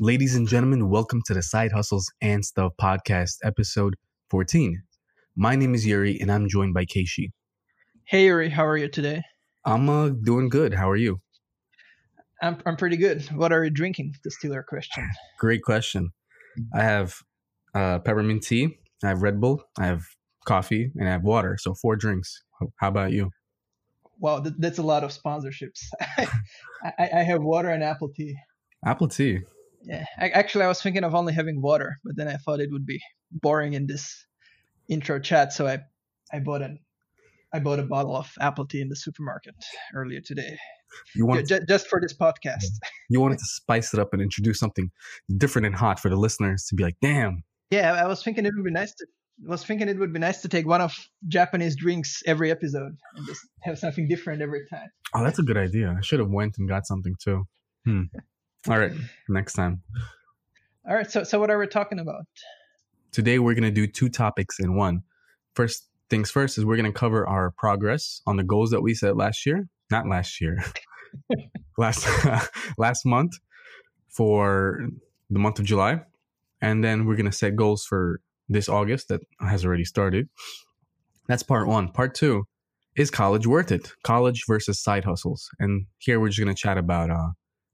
[0.00, 3.96] Ladies and gentlemen, welcome to the Side Hustles and Stuff podcast, episode
[4.30, 4.80] 14.
[5.34, 7.32] My name is Yuri, and I'm joined by Keishi.
[8.04, 9.24] Hey Yuri, how are you today?
[9.64, 10.72] I'm uh, doing good.
[10.72, 11.20] How are you?
[12.40, 13.22] I'm I'm pretty good.
[13.34, 14.14] What are you drinking?
[14.22, 15.10] The stealer question.
[15.40, 16.10] Great question.
[16.72, 17.16] I have
[17.74, 20.04] uh, peppermint tea, I have Red Bull, I have
[20.44, 21.58] coffee, and I have water.
[21.60, 22.40] So four drinks.
[22.76, 23.30] How about you?
[24.20, 25.80] Wow, th- that's a lot of sponsorships.
[26.00, 26.28] I,
[26.98, 28.36] I have water and apple tea.
[28.86, 29.40] Apple tea.
[29.82, 32.70] Yeah, I, actually, I was thinking of only having water, but then I thought it
[32.72, 34.26] would be boring in this
[34.88, 35.78] intro chat, so I
[36.32, 36.78] I bought an
[37.52, 39.54] I bought a bottle of apple tea in the supermarket
[39.94, 40.58] earlier today.
[41.14, 42.64] You wanted Ju- ju- just for this podcast.
[43.10, 44.90] you wanted to spice it up and introduce something
[45.36, 47.44] different and hot for the listeners to be like, damn.
[47.70, 49.06] Yeah, I was thinking it would be nice to
[49.46, 50.92] was thinking it would be nice to take one of
[51.28, 54.88] Japanese drinks every episode and just have something different every time.
[55.14, 55.94] Oh, that's a good idea.
[55.96, 57.44] I should have went and got something too.
[57.84, 58.02] Hmm.
[58.66, 58.92] All right,
[59.28, 59.82] next time.
[60.88, 62.24] All right, so so what are we talking about?
[63.12, 65.02] Today we're gonna do two topics in one.
[65.54, 69.16] First things first is we're gonna cover our progress on the goals that we set
[69.16, 69.68] last year.
[69.90, 70.64] Not last year.
[71.78, 72.06] last
[72.78, 73.38] last month
[74.08, 74.88] for
[75.30, 76.02] the month of July.
[76.60, 80.28] And then we're gonna set goals for this August that has already started.
[81.28, 81.90] That's part one.
[81.90, 82.44] Part two
[82.96, 83.92] is college worth it?
[84.02, 85.48] College versus side hustles.
[85.60, 87.28] And here we're just gonna chat about uh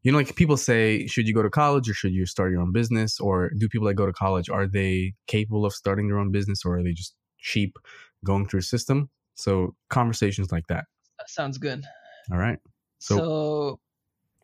[0.04, 2.60] you know, like people say, should you go to college or should you start your
[2.60, 3.18] own business?
[3.18, 6.64] Or do people that go to college are they capable of starting their own business
[6.64, 7.76] or are they just cheap
[8.24, 9.10] going through a system?
[9.34, 10.84] So conversations like that.
[11.18, 11.84] That sounds good.
[12.30, 12.58] All right.
[12.98, 13.80] So, So,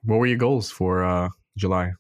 [0.03, 1.93] what were your goals for uh July?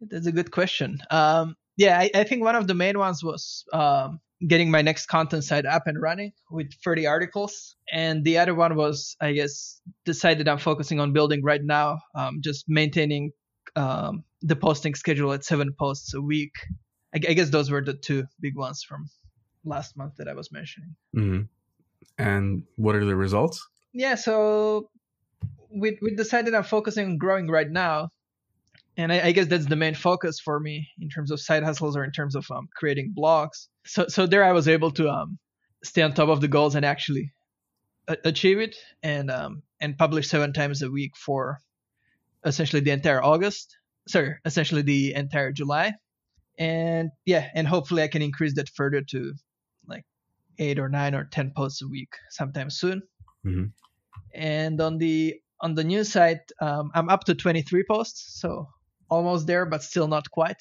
[0.00, 0.98] that's a good question.
[1.10, 5.06] Um, yeah, I, I think one of the main ones was um, getting my next
[5.06, 9.80] content site up and running with 30 articles, and the other one was, I guess,
[10.04, 13.32] decided I'm focusing on building right now, um, just maintaining
[13.76, 16.52] um, the posting schedule at seven posts a week.
[17.14, 19.06] I, I guess those were the two big ones from
[19.64, 20.94] last month that I was mentioning.
[21.14, 21.40] hmm
[22.18, 23.66] And what are the results?
[23.94, 24.88] yeah so
[25.68, 28.08] we we decided i'm focusing on growing right now
[28.96, 31.96] and I, I guess that's the main focus for me in terms of side hustles
[31.96, 35.38] or in terms of um, creating blogs so so there i was able to um,
[35.82, 37.32] stay on top of the goals and actually
[38.08, 41.58] a- achieve it and um, and publish seven times a week for
[42.44, 43.76] essentially the entire august.
[44.08, 45.94] Sorry essentially the entire july.
[46.58, 49.34] And yeah and hopefully i can increase that further to
[49.86, 50.04] like
[50.58, 53.02] eight or nine or ten posts a week sometime soon.
[53.42, 53.64] Hmm
[54.34, 58.40] and on the on the news site um, i'm up to 23 posts.
[58.40, 58.68] So
[59.16, 60.60] almost there but still not quite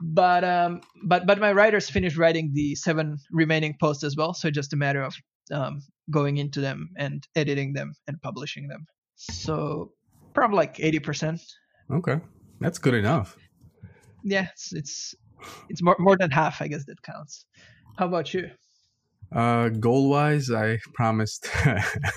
[0.00, 0.80] but um
[1.12, 4.76] but but my writers finished writing the seven remaining posts as well so just a
[4.84, 5.14] matter of
[5.58, 5.74] um,
[6.18, 8.82] going into them and editing them and publishing them
[9.16, 9.90] so
[10.34, 11.40] probably like 80%
[11.90, 12.20] Okay.
[12.60, 13.36] That's good enough.
[14.34, 15.14] yeah it's it's
[15.70, 17.34] it's more more than half i guess that counts
[17.98, 18.44] how about you
[19.42, 21.42] Uh goal wise, I promised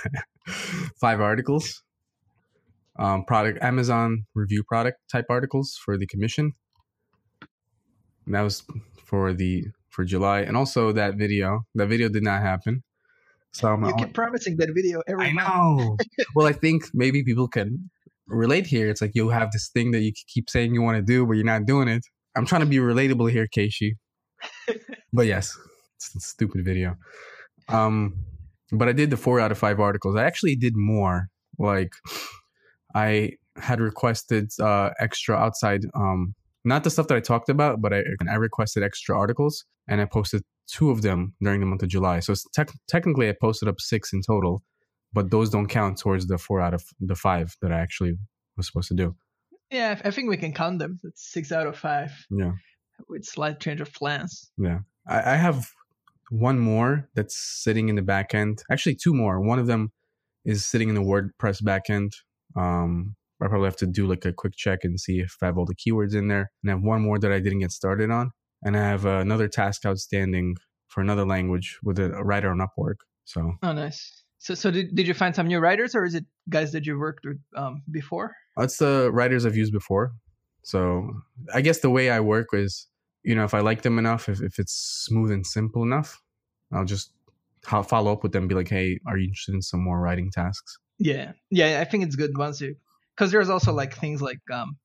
[1.04, 1.66] five articles.
[3.00, 6.54] Um product Amazon review product type articles for the commission.
[8.26, 8.64] And that was
[9.04, 10.42] for the for July.
[10.42, 11.62] And also that video.
[11.76, 12.84] That video did not happen.
[13.54, 15.98] So I'm you keep promising that video every I know.
[16.36, 17.90] well, I think maybe people can
[18.28, 18.90] relate here.
[18.90, 21.34] It's like you have this thing that you keep saying you want to do, but
[21.34, 22.06] you're not doing it.
[22.36, 23.96] I'm trying to be relatable here, Keishi.
[25.14, 25.58] but yes,
[25.98, 26.96] it's a stupid video.
[27.68, 28.26] Um,
[28.72, 30.16] but I did the four out of five articles.
[30.16, 31.28] I actually did more.
[31.60, 31.92] Like,
[32.96, 37.94] I had requested uh, extra outside, um, not the stuff that I talked about, but
[37.94, 41.90] I, I requested extra articles, and I posted two of them during the month of
[41.90, 42.20] July.
[42.22, 44.64] So it's tec- technically, I posted up six in total,
[45.14, 48.14] but those don't count towards the four out of the five that I actually
[48.58, 49.16] was supposed to do.
[49.72, 52.52] yeah i think we can count them that's six out of five Yeah.
[53.08, 54.80] with slight change of plans Yeah.
[55.08, 55.70] I, I have
[56.30, 58.64] one more that's sitting in the back end.
[58.72, 59.40] Actually, two more.
[59.42, 59.92] One of them
[60.46, 62.12] is sitting in the WordPress backend.
[62.56, 65.58] Um, I probably have to do like a quick check and see if I have
[65.58, 66.52] all the keywords in there.
[66.62, 68.32] And I have one more that I didn't get started on.
[68.64, 70.58] And I have uh, another task outstanding
[70.88, 72.98] for another language with a, a writer on Upwork.
[73.26, 74.24] So Oh, nice.
[74.38, 76.98] So, so did, did you find some new writers, or is it guys that you
[76.98, 78.36] worked with um, before?
[78.58, 80.14] That's the writers I've used before.
[80.64, 81.12] So
[81.54, 82.88] I guess the way I work is,
[83.24, 84.74] you know, if I like them enough, if, if it's
[85.06, 86.20] smooth and simple enough,
[86.74, 87.14] I'll just
[87.64, 90.32] follow up with them, and be like, hey, are you interested in some more writing
[90.32, 90.78] tasks?
[91.04, 91.80] Yeah, yeah.
[91.82, 92.76] I think it's good once you,
[93.16, 94.78] because there's also like things like um,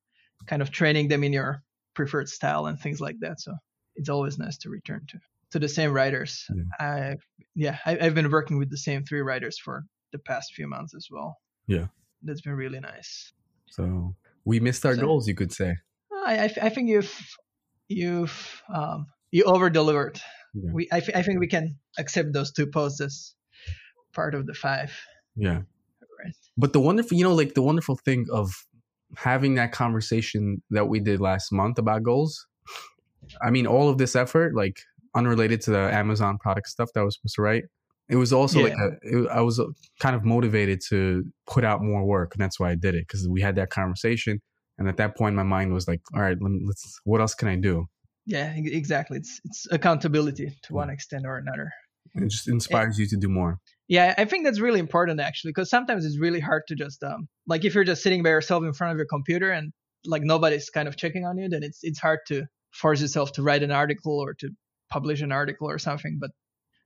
[0.47, 1.61] kind of training them in your
[1.93, 3.39] preferred style and things like that.
[3.39, 3.53] So
[3.95, 5.19] it's always nice to return to
[5.51, 6.45] to the same writers.
[6.49, 6.63] Yeah.
[6.79, 7.15] I
[7.55, 10.95] yeah, I, I've been working with the same three writers for the past few months
[10.95, 11.37] as well.
[11.67, 11.87] Yeah.
[12.23, 13.31] that's been really nice.
[13.67, 14.15] So
[14.45, 15.75] we missed our So- goals, you could say.
[16.25, 17.13] I, I, I think you've
[17.89, 20.19] you've um, you over delivered.
[20.53, 20.71] Yeah.
[20.73, 23.33] We I, I think we can accept those two posts as
[24.13, 24.91] part of the five.
[25.35, 25.61] Yeah.
[26.57, 28.51] But the wonderful, you know, like the wonderful thing of
[29.15, 32.45] having that conversation that we did last month about goals.
[33.41, 34.79] I mean, all of this effort, like
[35.15, 37.63] unrelated to the Amazon product stuff that I was supposed to write,
[38.09, 38.63] it was also Yeah.
[38.65, 39.65] like a, it, I was uh,
[39.99, 43.27] kind of motivated to put out more work, and that's why I did it because
[43.27, 44.41] we had that conversation,
[44.77, 46.99] and at that point, my mind was like, all right, let me, let's.
[47.03, 47.87] What else can I do?
[48.25, 49.17] Yeah, exactly.
[49.17, 51.71] It's it's accountability to one extent or another.
[52.15, 53.59] It just inspires you to do more.
[53.87, 57.27] Yeah, I think that's really important actually, because sometimes it's really hard to just um
[57.47, 59.71] like if you're just sitting by yourself in front of your computer and
[60.05, 63.43] like nobody's kind of checking on you, then it's it's hard to force yourself to
[63.43, 64.49] write an article or to
[64.89, 66.17] publish an article or something.
[66.19, 66.31] But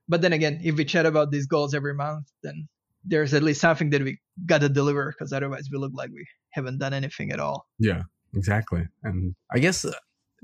[0.08, 2.68] but then again, if we chat about these goals every month, then
[3.04, 6.78] there's at least something that we gotta deliver, because otherwise we look like we haven't
[6.78, 7.66] done anything at all.
[7.78, 8.02] Yeah,
[8.34, 8.86] exactly.
[9.02, 9.92] And I guess uh,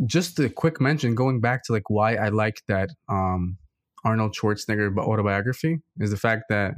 [0.06, 3.58] just a quick mention going back to like why I like that um
[4.04, 6.74] Arnold Schwarzenegger autobiography is the fact that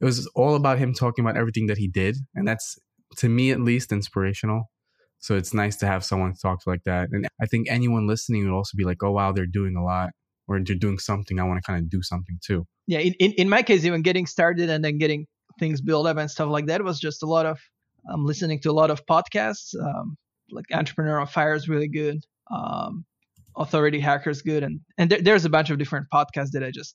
[0.00, 2.78] it was all about him talking about everything that he did, and that's
[3.16, 4.70] to me at least inspirational.
[5.20, 8.56] So it's nice to have someone talk like that, and I think anyone listening would
[8.56, 10.10] also be like, "Oh wow, they're doing a lot,
[10.46, 11.40] or they're doing something.
[11.40, 14.02] I want to kind of do something too." yeah in, in, in my case even
[14.02, 15.26] getting started and then getting
[15.60, 17.60] things built up and stuff like that was just a lot of
[18.10, 20.16] um, listening to a lot of podcasts um,
[20.50, 22.18] like entrepreneur on fire is really good
[22.50, 23.04] um,
[23.58, 24.62] authority hackers good.
[24.62, 26.94] And and there, there's a bunch of different podcasts that i just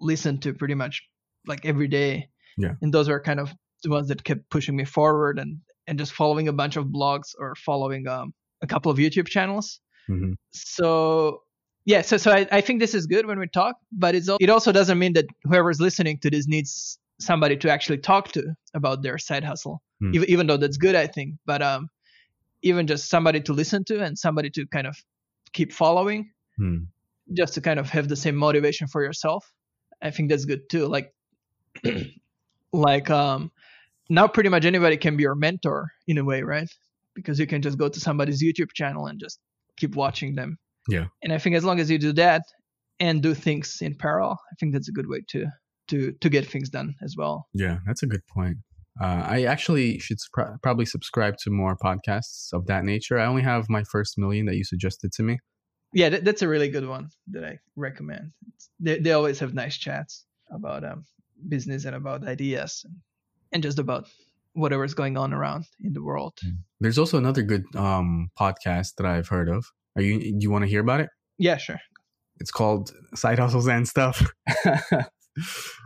[0.00, 1.02] listen to pretty much
[1.46, 2.28] like every day.
[2.56, 2.74] Yeah.
[2.82, 3.52] and those are kind of
[3.84, 7.28] the ones that kept pushing me forward and and just following a bunch of blogs
[7.38, 9.80] or following um, a couple of youtube channels.
[10.08, 11.42] Hmm so
[11.84, 14.50] yeah so so I, I think this is good when we talk but it's it
[14.50, 19.02] also doesn't mean that whoever's listening to this needs somebody to actually talk to about
[19.02, 19.82] their side hustle.
[20.00, 20.14] Hmm.
[20.14, 21.88] even, even though that's good i think but um
[22.62, 24.96] even just somebody to listen to and somebody to kind of
[25.58, 26.20] keep following
[26.60, 26.78] Hmm.
[27.40, 29.42] just to kind of have the same motivation for yourself
[30.06, 31.08] i think that's good too like
[32.72, 33.50] like um
[34.10, 36.70] now pretty much anybody can be your mentor in a way right
[37.14, 39.38] because you can just go to somebody's youtube channel and just
[39.76, 40.58] keep watching them
[40.88, 41.06] Yeah.
[41.22, 42.42] and i think as long as you do that
[43.00, 45.46] and do things in parallel i think that's a good way to
[45.88, 48.58] to to get things done as well Yeah, that's a good point.
[49.00, 53.18] Uh, I actually should sp- probably subscribe to more podcasts of that nature.
[53.18, 55.38] I only have my first million that you suggested to me.
[55.94, 58.32] yeah that, that's a really good one that i recommend
[58.78, 60.26] they, they always have nice chats
[60.58, 61.04] about um
[61.48, 62.94] business and about ideas and,
[63.52, 64.04] and just about
[64.52, 66.34] whatever's going on around in the world
[66.80, 69.64] There's also another good um, podcast that I've heard of.
[69.96, 70.14] Are you?
[70.38, 71.10] Do you want to hear about it?
[71.38, 71.80] yeah sure
[72.40, 74.16] It's called Side Hustles and Stuff.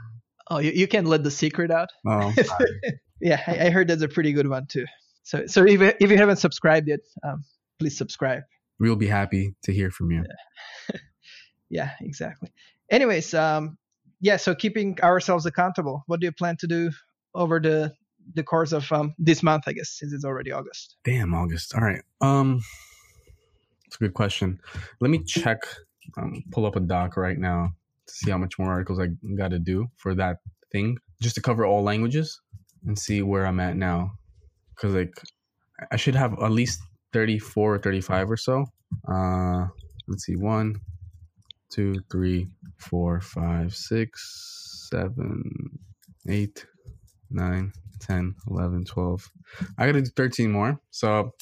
[0.52, 2.32] oh you, you can let the secret out oh,
[3.20, 4.86] yeah I, I heard that's a pretty good one too
[5.22, 7.44] so so if, if you haven't subscribed yet um
[7.78, 8.42] please subscribe
[8.78, 10.24] we'll be happy to hear from you.
[11.70, 12.52] yeah exactly
[12.90, 13.78] anyways um
[14.20, 16.90] yeah so keeping ourselves accountable what do you plan to do
[17.34, 17.92] over the
[18.34, 21.74] the course of um this month i guess since it's already august Damn, August.
[21.74, 22.02] All right.
[22.20, 22.62] Um,
[23.86, 24.60] it's a good question.
[25.00, 25.62] Let me check.
[26.16, 27.74] Um, pull up a doc right now
[28.06, 30.38] to see how much more articles I got to do for that
[30.70, 32.40] thing, just to cover all languages
[32.86, 34.12] and see where I'm at now.
[34.74, 35.14] Because like,
[35.90, 36.80] I should have at least
[37.12, 38.66] thirty-four or thirty-five or so.
[39.08, 39.66] Uh,
[40.08, 40.36] let's see.
[40.36, 40.76] One,
[41.70, 42.48] two, three,
[42.78, 45.78] four, five, six, seven,
[46.28, 46.66] eight,
[47.30, 49.30] nine, 10, 11, 12.
[49.78, 50.80] I gotta do 13 more.
[50.90, 51.32] So, all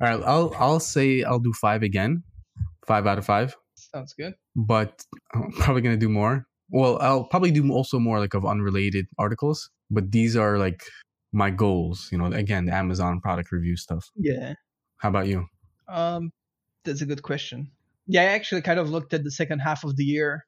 [0.00, 2.22] right, I'll I'll say I'll do five again,
[2.86, 3.56] five out of five.
[3.74, 5.04] sounds good But
[5.34, 6.46] I'm probably gonna do more.
[6.70, 9.70] Well, I'll probably do also more like of unrelated articles.
[9.90, 10.82] But these are like
[11.32, 12.08] my goals.
[12.12, 14.10] You know, again, the Amazon product review stuff.
[14.16, 14.54] yeah
[14.98, 15.46] How about you?
[15.88, 16.30] um
[16.84, 17.70] that's a good question
[18.06, 20.46] yeah i actually kind of looked at the second half of the year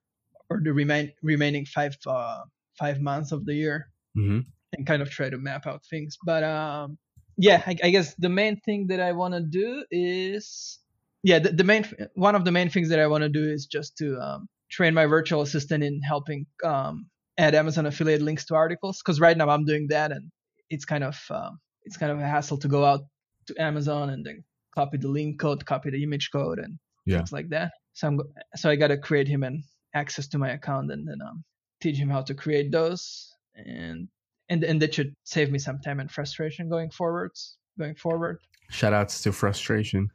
[0.48, 2.40] or the remain remaining five uh
[2.78, 4.40] five months of the year Mm-hmm.
[4.72, 6.16] and kind of try to map out things.
[6.24, 6.98] But um,
[7.36, 10.78] yeah, I, I guess the main thing that I want to do is
[11.24, 13.66] yeah, the, the main one of the main things that I want to do is
[13.66, 17.06] just to um, train my virtual assistant in helping um,
[17.38, 19.00] add Amazon affiliate links to articles.
[19.02, 20.30] Because right now I'm doing that, and
[20.68, 23.00] it's kind of um, it's kind of a hassle to go out
[23.46, 27.18] to Amazon and then copy the link code, copy the image code, and Yeah.
[27.18, 27.72] things like that.
[27.94, 28.20] So I'm
[28.54, 29.64] so I got to create him an
[29.94, 31.42] access to my account and then um,
[31.80, 34.08] teach him how to create those and
[34.50, 38.38] and and that should save me some time and frustration going forwards going forward
[38.70, 40.10] Shout outs to frustration,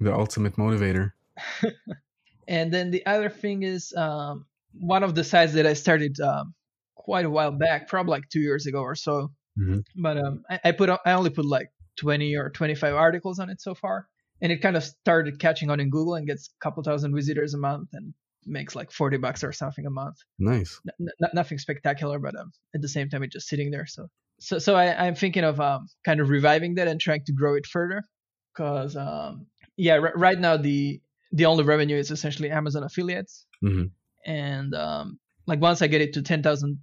[0.00, 1.12] the ultimate motivator.
[2.48, 4.46] and then the other thing is um,
[4.78, 6.54] one of the sites that i started um,
[6.94, 9.84] quite a while back probably like two years ago or so Mhm.
[9.96, 13.60] but um, I, I put i only put like 20 or 25 articles on it
[13.60, 14.06] so far
[14.42, 17.54] and it kind of started catching on in Google and gets a couple thousand visitors
[17.54, 18.12] a month and
[18.44, 20.16] makes like 40 bucks or something a month.
[20.38, 20.78] Nice.
[21.00, 23.86] N- n- nothing spectacular, but um, at the same time, it's just sitting there.
[23.86, 27.32] So, so, so I, I'm thinking of um, kind of reviving that and trying to
[27.32, 28.02] grow it further.
[28.54, 29.46] Cause um,
[29.76, 31.00] yeah, r- right now the
[31.32, 33.84] the only revenue is essentially Amazon affiliates, hmm
[34.24, 36.78] and um, like once I get it to 10,000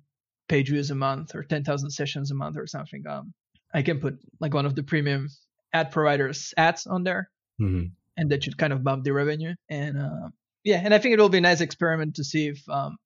[0.47, 3.33] page views a month or 10,000 sessions a month or something, um,
[3.73, 5.27] I can put like one of the premium
[5.73, 7.85] ad providers ads on there, hmm
[8.15, 9.55] and that should kind of bump the revenue.
[9.69, 10.29] And uh,
[10.63, 12.97] yeah, and I think it will be a nice experiment to see if um,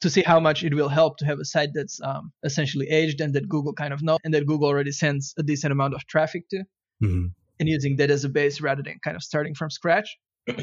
[0.00, 3.20] to see how much it will help to have a site that's um, essentially aged
[3.20, 6.06] and that Google kind of know and that Google already sends a decent amount of
[6.06, 6.64] traffic to,
[7.00, 7.26] hmm
[7.58, 10.16] and using that as a base rather than kind of starting from scratch.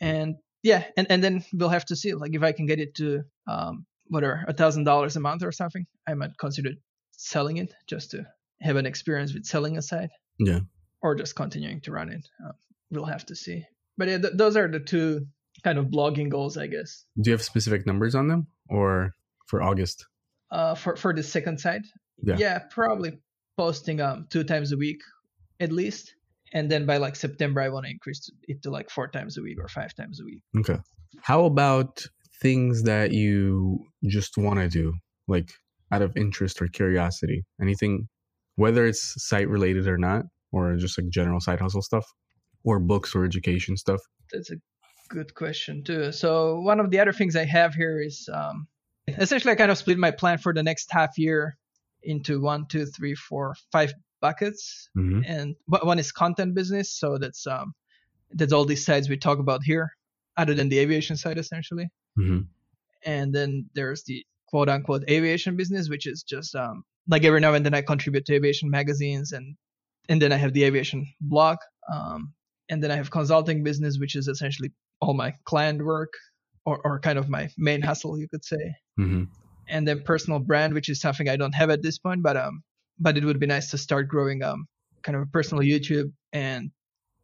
[0.00, 2.94] and yeah, and, and then we'll have to see like if I can get it
[2.96, 6.70] to um, whatever a thousand dollars a month or something, I might consider
[7.12, 8.24] selling it just to
[8.60, 10.60] have an experience with selling a site Yeah.
[11.02, 12.26] or just continuing to run it.
[12.44, 12.52] Uh,
[12.90, 13.64] we'll have to see.
[13.98, 15.26] But yeah, th- those are the two
[15.62, 17.04] kind of blogging goals, I guess.
[17.20, 19.12] Do you have specific numbers on them, or
[19.46, 20.06] for August?
[20.50, 21.86] Uh, for for the second site,
[22.22, 22.60] Yeah.
[22.70, 23.18] probably
[23.56, 25.00] posting um two times a week
[25.60, 26.14] at least,
[26.54, 29.42] and then by like September, I want to increase it to like four times a
[29.42, 30.40] week or five times a week.
[30.60, 30.78] Okay.
[31.20, 32.06] How about
[32.40, 34.94] things that you just want to do,
[35.26, 35.50] like
[35.92, 37.44] out of interest or curiosity?
[37.60, 38.08] Anything,
[38.54, 42.06] whether it's site related or not, or just like general side hustle stuff,
[42.64, 44.00] or books or education stuff?
[44.32, 44.56] That's a
[45.08, 46.12] good question too.
[46.12, 48.68] So one of the other things I have here is um,
[49.08, 51.56] essentially I kind of split my plan for the next half year
[52.04, 53.92] into one, two, three, four, five
[54.26, 54.88] buckets.
[54.94, 57.66] hmm and one one is content business so that's um
[58.38, 59.86] that's all these sides we talk about here
[60.42, 61.86] other than the aviation side essentially.
[62.20, 62.42] Hmm
[63.16, 64.18] and then there's the
[64.50, 66.76] quote unquote aviation business which is just um
[67.14, 69.46] like every now and then i contribute to aviation magazines and
[70.10, 71.00] and then i have the aviation
[71.34, 71.58] blog
[71.94, 72.20] um
[72.70, 74.70] and then i have consulting business which is essentially
[75.02, 76.12] all my client work
[76.66, 78.64] or, or kind of my main hustle you could say.
[78.96, 79.24] Hmm
[79.68, 82.62] and then personal brand, which is something I don't have at this point, but um,
[82.98, 84.66] but it would be nice to start growing um,
[85.02, 86.70] kind of a personal YouTube and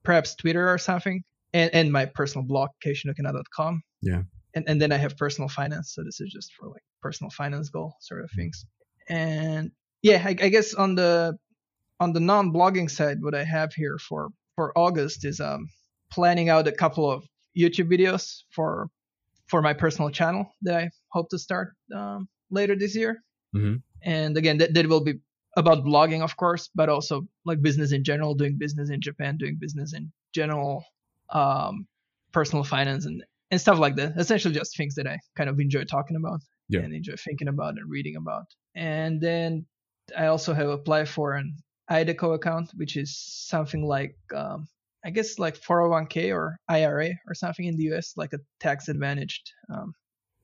[0.02, 1.22] perhaps Twitter or something,
[1.52, 3.82] and and my personal blog, keishinukina.com.
[4.02, 4.22] Yeah.
[4.54, 7.68] And and then I have personal finance, so this is just for like personal finance
[7.68, 8.64] goal sort of things.
[9.08, 9.70] And
[10.02, 11.36] yeah, I, I guess on the
[12.00, 15.68] on the non-blogging side, what I have here for for August is um
[16.10, 17.24] planning out a couple of
[17.56, 18.88] YouTube videos for
[19.46, 23.22] for my personal channel that I hope to start um, later this year.
[23.52, 25.14] hmm And again, that, that will be
[25.56, 29.56] about blogging, of course, but also like business in general, doing business in Japan, doing
[29.60, 30.84] business in general,
[31.30, 31.86] um,
[32.32, 34.12] personal finance and, and stuff like that.
[34.16, 36.80] Essentially, just things that I kind of enjoy talking about Yeah.
[36.80, 38.44] and enjoy thinking about and reading about.
[38.74, 39.66] And then
[40.16, 41.56] I also have applied for an
[41.90, 44.68] iDeCo account, which is something like um,
[45.04, 49.50] I guess like 401k or IRA or something in the US, like a tax advantaged
[49.72, 49.94] um,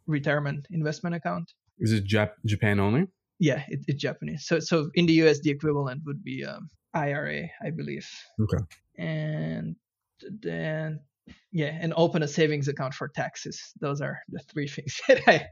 [0.07, 1.53] retirement investment account.
[1.79, 3.07] Is it Jap- Japan only?
[3.39, 4.47] Yeah, it, it's Japanese.
[4.47, 8.09] So so in the US, the equivalent would be um, IRA, I believe.
[8.41, 8.65] Okay.
[8.99, 9.77] And
[10.43, 11.01] then
[11.53, 13.61] yeah, and open a savings account for taxes.
[13.81, 15.47] Those are the three things that I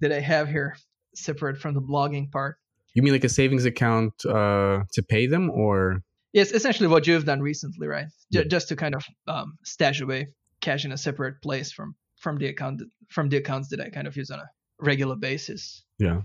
[0.00, 0.76] that I have here,
[1.14, 2.56] separate from the blogging part.
[2.94, 7.24] You mean like a savings account uh, to pay them, or Yes, essentially what you've
[7.24, 8.06] done recently, right?
[8.32, 8.44] J- Yeah.
[8.48, 10.28] Just to kind of um, stash away
[10.60, 13.90] cash in a separate place from from the account that, from the accounts that I
[13.90, 14.48] kind of use on a
[14.80, 16.22] regular basis, yeah?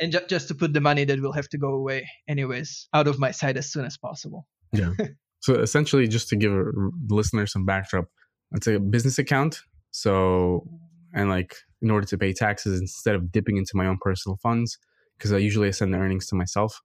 [0.00, 3.06] And ju- just to put the money that will have to go away anyways out
[3.06, 4.46] of my side as soon as possible.
[4.72, 4.92] Yeah.
[5.40, 8.06] so essentially, just to give a the listener some backdrop,
[8.52, 9.60] it's a business account.
[9.90, 10.68] So,
[11.14, 14.78] and like in order to pay taxes, instead of dipping into my own personal funds,
[15.18, 16.80] because I usually send the earnings to myself,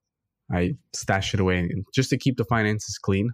[0.52, 3.32] I stash it away just to keep the finances clean,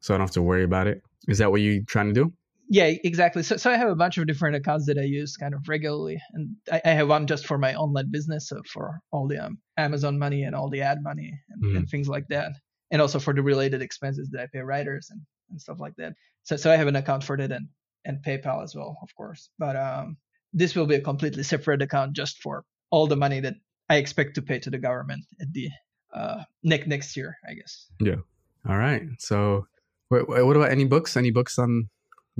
[0.00, 1.02] so I don't have to worry about it.
[1.28, 2.32] Is that what you're trying to do?
[2.72, 3.42] Yeah, exactly.
[3.42, 6.22] So, so I have a bunch of different accounts that I use kind of regularly,
[6.32, 9.58] and I, I have one just for my online business, so for all the um,
[9.76, 12.52] Amazon money and all the ad money and, and things like that,
[12.92, 16.12] and also for the related expenses that I pay writers and, and stuff like that.
[16.44, 17.66] So, so I have an account for that and
[18.04, 19.50] and PayPal as well, of course.
[19.58, 20.16] But um,
[20.52, 23.54] this will be a completely separate account just for all the money that
[23.88, 25.70] I expect to pay to the government at the
[26.14, 27.88] uh, next next year, I guess.
[28.00, 28.22] Yeah.
[28.68, 29.02] All right.
[29.18, 29.66] So,
[30.08, 31.16] what, what about any books?
[31.16, 31.90] Any books on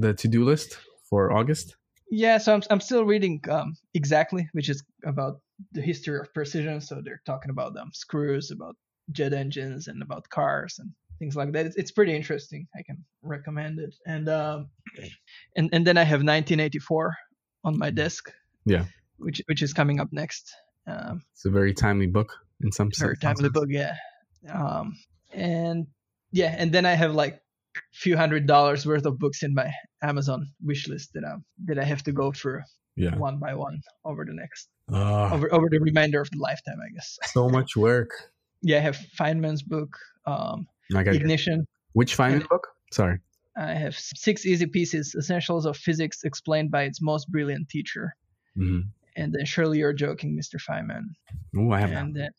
[0.01, 0.79] the to do list
[1.09, 1.77] for August?
[2.11, 5.41] Yeah, so I'm I'm still reading um, exactly, which is about
[5.73, 6.81] the history of precision.
[6.81, 8.77] So they're talking about um, screws, about
[9.13, 11.67] jet engines, and about cars and things like that.
[11.67, 12.67] It's, it's pretty interesting.
[12.75, 13.95] I can recommend it.
[14.07, 14.71] And um,
[15.57, 17.15] and and then I have 1984
[17.65, 18.33] on my desk.
[18.65, 18.85] Yeah.
[19.19, 20.53] Which which is coming up next.
[20.87, 23.21] Um, It's a very timely book in some very sense.
[23.21, 23.95] Very timely book, yeah.
[24.53, 24.97] Um,
[25.33, 25.87] and
[26.33, 27.41] yeah, and then I have like
[27.93, 29.71] few hundred dollars worth of books in my
[30.03, 32.63] Amazon wish list that um that I have to go through
[32.97, 33.17] Yeah.
[33.17, 36.91] one by one over the next Ah, over over the remainder of the lifetime, I
[36.95, 37.19] guess.
[37.33, 38.11] so much work.
[38.63, 39.97] Yeah, I have Feynman's book,
[40.27, 41.67] um, I Ignition.
[41.93, 42.67] which Feynman book?
[42.93, 43.19] Sorry.
[43.57, 48.15] I have six easy pieces, essentials of physics explained by its most brilliant teacher,
[48.57, 48.81] hmm
[49.17, 50.57] and then surely you're joking, Mr.
[50.67, 51.05] Feynman.
[51.57, 51.91] Oh, I have.
[51.91, 52.31] and then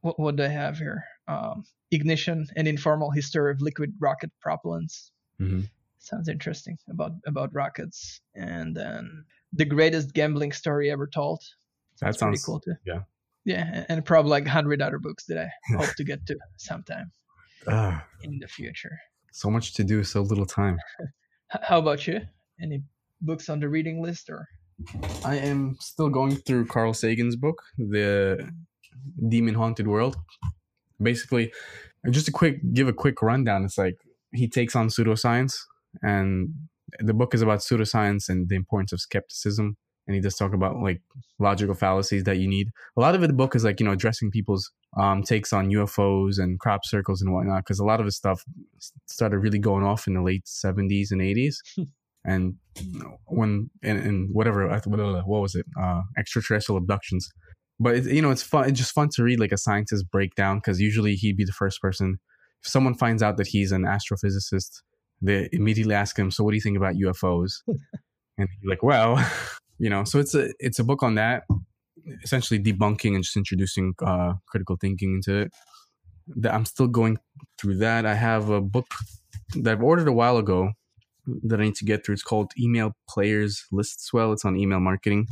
[0.00, 1.04] what, what do I have here?
[1.28, 5.10] Um, ignition, an informal history of liquid rocket propellants.
[5.38, 5.62] hmm
[6.00, 8.20] Sounds interesting about about rockets.
[8.34, 11.40] And then the greatest gambling story ever told.
[12.00, 12.74] That That's pretty sounds cool too.
[12.86, 13.00] yeah.
[13.44, 16.36] Yeah, and- and probably like a hundred other books that I hope to get to
[16.56, 17.10] sometime
[17.66, 18.96] Ah, in the future.
[19.32, 20.78] so much to do, so little time.
[21.68, 22.20] How about you?
[22.62, 22.82] Any
[23.20, 24.46] books on the reading list or?
[25.24, 28.48] I am still going through Carl Sagan's book, The
[29.28, 30.16] Demon Haunted World.
[31.02, 31.52] Basically,
[32.10, 33.64] just a quick give a quick rundown.
[33.64, 33.96] It's like
[34.32, 35.54] he takes on pseudoscience,
[36.02, 36.50] and
[37.00, 39.76] the book is about pseudoscience and the importance of skepticism.
[40.06, 41.02] And he does talk about like
[41.38, 42.68] logical fallacies that you need.
[42.96, 45.68] A lot of it, the book is like you know addressing people's um, takes on
[45.70, 48.42] UFOs and crop circles and whatnot, because a lot of his stuff
[49.06, 51.62] started really going off in the late seventies and eighties.
[52.24, 52.54] and
[53.26, 57.30] when and, and whatever what was it uh extraterrestrial abductions
[57.80, 60.58] but it, you know it's fun it's just fun to read like a scientist breakdown
[60.58, 62.18] because usually he'd be the first person
[62.62, 64.82] if someone finds out that he's an astrophysicist
[65.20, 69.16] they immediately ask him so what do you think about ufos and he's like well
[69.78, 71.42] you know so it's a it's a book on that
[72.22, 75.52] essentially debunking and just introducing uh critical thinking into it
[76.36, 77.18] that i'm still going
[77.58, 78.86] through that i have a book
[79.54, 80.72] that i've ordered a while ago
[81.44, 82.14] that I need to get through.
[82.14, 85.28] It's called Email Players lists well It's on email marketing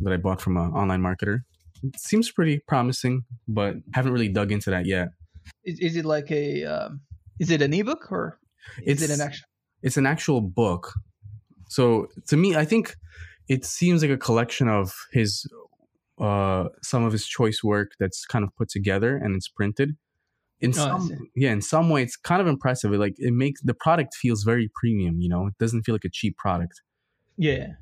[0.00, 1.40] that I bought from an online marketer.
[1.84, 5.08] It seems pretty promising, but haven't really dug into that yet.
[5.64, 6.64] Is, is it like a?
[6.64, 7.00] Um,
[7.38, 8.38] is it an ebook or
[8.82, 9.46] is it It's- an actual?
[9.82, 10.92] It's an actual book.
[11.68, 12.94] So to me, I think
[13.48, 15.46] it seems like a collection of his
[16.20, 19.96] uh some of his choice work that's kind of put together and it's printed.
[20.60, 22.94] In Oh, some yeah, in some way it's kind of impressive.
[22.94, 25.48] It like it makes the product feels very premium, you know.
[25.48, 26.80] It doesn't feel like a cheap product.
[27.36, 27.72] Yeah,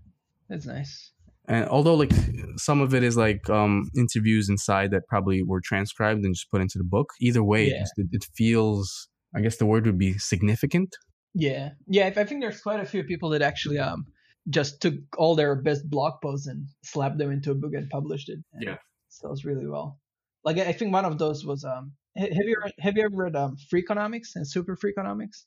[0.49, 1.12] that's nice.
[1.49, 2.13] And although like
[2.57, 6.61] some of it is like um interviews inside that probably were transcribed and just put
[6.61, 10.19] into the book either way it, just, it, feels i guess the word would be
[10.19, 10.95] significant
[11.35, 12.13] Yeah, yeah.
[12.15, 14.05] I think there's quite a few people that actually um
[14.49, 18.29] just took all their best blog posts and slapped them into a book and published
[18.29, 18.41] it.
[18.53, 18.75] and Yeah.
[18.75, 19.99] it sells really well.
[20.45, 21.93] Like I I think one of those was um.
[22.19, 25.39] Have you ever, have you ever read um Freakonomics and Super Freakonomics?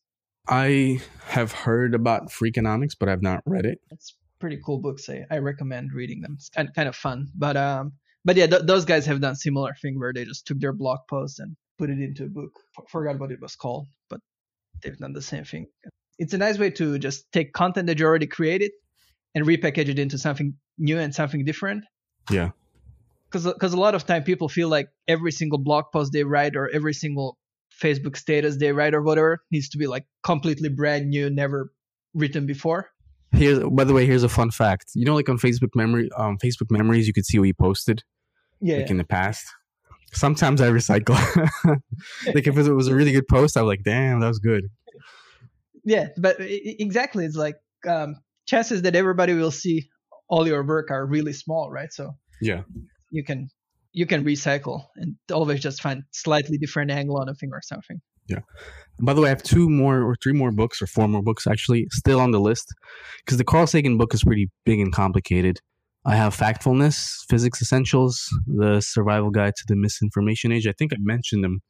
[0.48, 1.00] i
[1.36, 4.14] have heard about freakonomics but i've not read it It's
[4.46, 5.10] pretty cool books.
[5.10, 6.36] I, I recommend reading them.
[6.38, 7.32] It's kind kind of fun.
[7.34, 10.60] But um but yeah, th- those guys have done similar thing where they just took
[10.60, 12.52] their blog post and put it into a book.
[12.78, 14.20] F- forgot what it was called, but
[14.84, 15.66] they've done the same thing.
[16.20, 18.72] It's a nice way to just take content that you already created
[19.34, 21.86] and repackage it into something new and something different.
[22.30, 22.52] Yeah.
[23.32, 26.70] Because a lot of time people feel like every single blog post they write or
[26.70, 27.36] every single
[27.82, 31.72] Facebook status they write or whatever needs to be like completely brand new, never
[32.14, 32.92] written before.
[33.32, 36.38] Here's by the way here's a fun fact you know like on facebook memory um
[36.38, 38.04] facebook memories you could see what you posted
[38.62, 38.78] Yeah.
[38.78, 39.46] like in the past
[40.14, 41.16] sometimes i recycle
[42.34, 44.70] like if it was a really good post i'm like damn that was good
[45.84, 47.26] Yeah, but i- i- exactly.
[47.26, 47.58] It's like
[47.88, 48.16] um,
[48.48, 49.90] chances that everybody will see
[50.28, 51.92] all your work are really small, right?
[51.94, 52.64] So yeah
[53.12, 53.50] you can
[53.94, 58.02] you can recycle and always just find slightly different angle on a thing or something.
[59.00, 61.48] By the way, I have two more or three more books or four more books
[61.48, 62.74] actually still on the list
[63.26, 65.60] because the Carl Sagan book is pretty big and complicated.
[66.06, 70.68] I have Factfulness, Physics Essentials, The Survival Guide to the Misinformation Age.
[70.68, 71.62] I think I mentioned them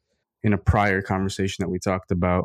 [0.42, 2.44] in a prior conversation that we talked about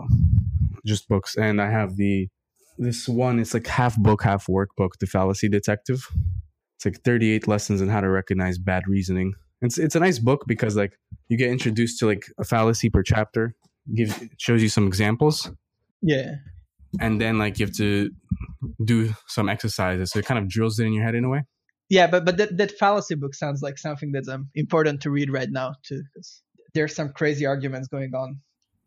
[0.86, 1.36] just books.
[1.36, 2.30] And I have the
[2.78, 6.08] this one, it's like half book, half workbook, The Fallacy Detective.
[6.78, 9.34] It's like 38 lessons on how to recognize bad reasoning.
[9.62, 10.94] It's it's a nice book because like
[11.30, 13.54] you get introduced to like a fallacy per chapter
[13.96, 15.52] gives shows you some examples.
[16.02, 16.36] Yeah,
[17.00, 18.12] and then like you have to
[18.84, 20.12] do some exercises.
[20.12, 21.44] So it kind of drills it in your head in a way.
[21.90, 25.32] Yeah, but but that, that fallacy book sounds like something that's um, important to read
[25.32, 26.42] right now too, because
[26.74, 28.40] there's some crazy arguments going on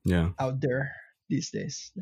[0.04, 0.30] yeah.
[0.38, 0.92] out there
[1.28, 1.92] these days.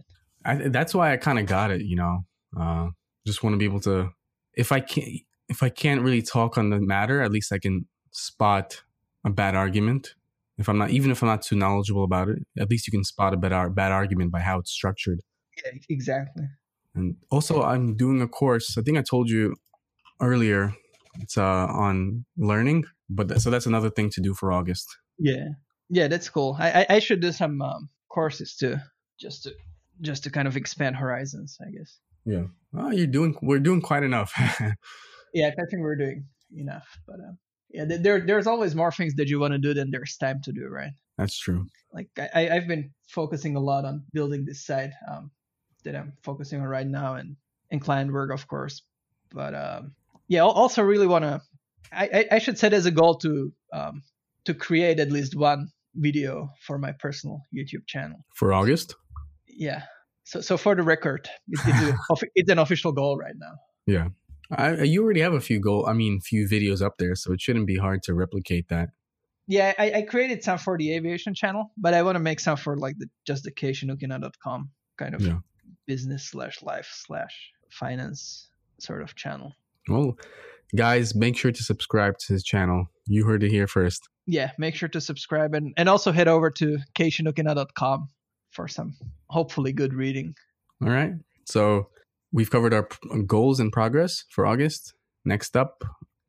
[0.44, 2.24] I, that's why i kind of got it you know?
[2.58, 2.88] Uh
[3.24, 4.10] just want to be able to
[4.54, 5.08] if i can't
[5.48, 8.82] if i can't really talk on the matter at least i can spot
[9.24, 10.14] a bad argument
[10.62, 13.04] if i'm not even if i'm not too knowledgeable about it at least you can
[13.04, 15.20] spot a bad, bad argument by how it's structured
[15.64, 16.46] Yeah, exactly.
[16.94, 18.76] And also, I'm doing a course.
[18.78, 19.56] I think I told you
[20.20, 20.74] earlier.
[21.20, 24.88] It's uh, on learning, but th- so that's another thing to do for August.
[25.18, 25.48] Yeah,
[25.90, 26.56] yeah, that's cool.
[26.58, 28.76] I I, I should do some um, courses too,
[29.20, 29.52] just to
[30.00, 31.98] just to kind of expand horizons, I guess.
[32.24, 32.44] Yeah.
[32.74, 33.36] Oh, you're doing.
[33.42, 34.32] We're doing quite enough.
[35.34, 36.24] yeah, I think we're doing
[36.56, 36.86] enough.
[37.06, 37.34] But uh,
[37.72, 40.52] yeah, there there's always more things that you want to do than there's time to
[40.52, 40.92] do, right?
[41.18, 41.66] That's true.
[41.92, 45.30] Like I, I've been focusing a lot on building this site um,
[45.84, 47.36] that I'm focusing on right now, and
[47.70, 48.82] and client work, of course.
[49.32, 49.92] But um,
[50.28, 51.40] yeah, also really want to.
[51.94, 54.02] I, I should set as a goal to um,
[54.44, 58.94] to create at least one video for my personal YouTube channel for August.
[59.46, 59.82] Yeah.
[60.24, 63.52] So so for the record, it's, it's, a, it's an official goal right now.
[63.86, 64.08] Yeah.
[64.56, 65.86] I, uh, you already have a few goal.
[65.86, 68.90] I mean, few videos up there, so it shouldn't be hard to replicate that.
[69.48, 72.56] Yeah, I, I created some for the aviation channel, but I want to make some
[72.56, 75.38] for like the just the keishinukina.com kind of yeah.
[75.86, 79.52] business slash life slash finance sort of channel.
[79.88, 80.16] Well,
[80.76, 82.86] guys, make sure to subscribe to his channel.
[83.06, 84.08] You heard it here first.
[84.26, 88.08] Yeah, make sure to subscribe and, and also head over to keishinukina.com
[88.50, 88.94] for some
[89.28, 90.34] hopefully good reading.
[90.82, 91.14] All right.
[91.46, 91.88] So
[92.32, 92.88] we've covered our
[93.26, 94.94] goals and progress for August.
[95.24, 95.84] Next up,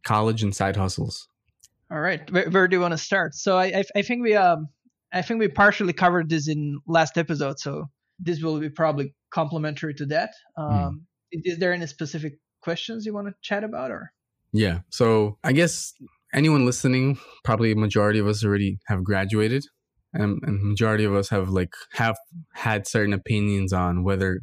[0.06, 1.28] college and side hustles.
[1.92, 3.36] All right, where, where do you want to start?
[3.36, 4.68] So I, I, I think we um
[5.12, 7.90] I think we partially covered this in last episode, so
[8.20, 10.32] this will be probably complementary to that.
[10.58, 10.64] Hmm.
[10.64, 11.42] Um, mm.
[11.46, 14.12] Is there any specific questions you want to chat about, or?
[14.52, 15.94] Yeah, so I guess
[16.34, 19.66] anyone listening, probably a majority of us already have graduated,
[20.14, 22.18] and, and majority of us have like have
[22.54, 24.42] had certain opinions on whether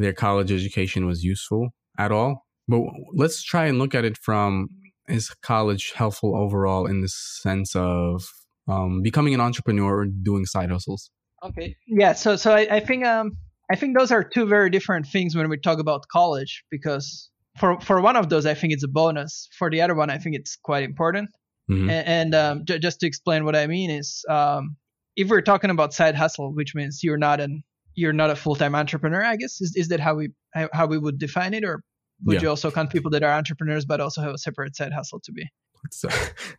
[0.00, 2.46] their college education was useful at all.
[2.68, 2.82] But
[3.14, 4.68] let's try and look at it from
[5.08, 8.24] is college helpful overall in the sense of
[8.68, 11.10] um, becoming an entrepreneur or doing side hustles?
[11.42, 11.74] Okay.
[11.86, 12.12] Yeah.
[12.12, 13.32] So so I, I think um
[13.72, 17.80] I think those are two very different things when we talk about college because for
[17.80, 19.48] for one of those I think it's a bonus.
[19.58, 21.30] For the other one I think it's quite important.
[21.70, 21.90] Mm-hmm.
[21.90, 24.76] And, and um, j- just to explain what I mean is um,
[25.16, 27.62] if we're talking about side hustle, which means you're not an
[27.94, 30.30] you're not a full time entrepreneur, I guess is is that how we
[30.72, 31.82] how we would define it, or
[32.24, 32.42] would yeah.
[32.42, 35.32] you also count people that are entrepreneurs but also have a separate side hustle to
[35.32, 35.46] be?
[35.90, 36.08] So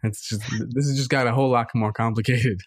[0.03, 2.61] it's just this has just got a whole lot more complicated.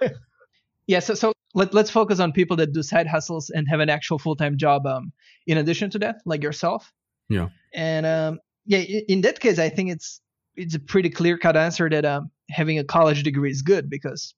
[0.86, 3.88] yeah, so so let, let's focus on people that do side hustles and have an
[3.88, 5.12] actual full time job um
[5.46, 6.92] in addition to that, like yourself.
[7.28, 7.48] Yeah.
[7.74, 10.20] And um yeah, in that case I think it's
[10.54, 14.34] it's a pretty clear cut answer that um having a college degree is good because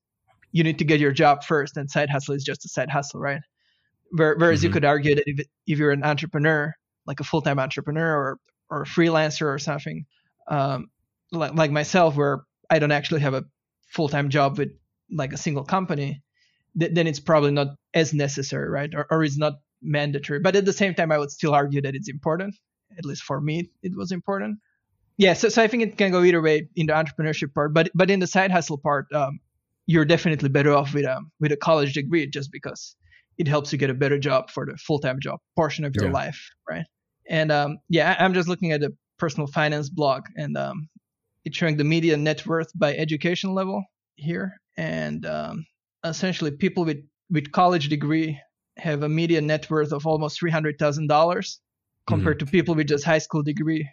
[0.53, 3.21] you need to get your job first and side hustle is just a side hustle,
[3.21, 3.41] right?
[4.13, 4.67] Whereas mm-hmm.
[4.67, 6.73] you could argue that if, if you're an entrepreneur,
[7.07, 8.39] like a full-time entrepreneur or,
[8.71, 10.07] or a freelancer or something,
[10.49, 10.87] um,
[11.31, 13.45] like, like myself, where I don't actually have a
[13.89, 14.71] full-time job with
[15.11, 16.23] like a single company,
[16.79, 18.91] th- then it's probably not as necessary, right?
[18.95, 20.41] Or, or it's not mandatory.
[20.41, 22.57] But at the same time, I would still argue that it's important.
[22.97, 24.59] At least for me, it was important.
[25.19, 27.91] Yeah, so, so I think it can go either way in the entrepreneurship part, but
[27.95, 29.41] but in the side hustle part, um,
[29.89, 32.95] you're definitely better off with a with a college degree just because
[33.39, 36.07] it helps you get a better job for the full time job portion of your
[36.07, 36.13] yeah.
[36.13, 36.85] life, right?
[37.29, 40.89] And um, yeah, I'm just looking at the personal finance blog, and um,
[41.45, 43.83] it's showing the median net worth by education level
[44.17, 45.65] here, and um,
[46.05, 46.99] essentially people with
[47.31, 48.39] with college degree
[48.77, 51.61] have a median net worth of almost three hundred thousand dollars,
[52.07, 52.47] compared mm-hmm.
[52.47, 53.89] to people with just high school degree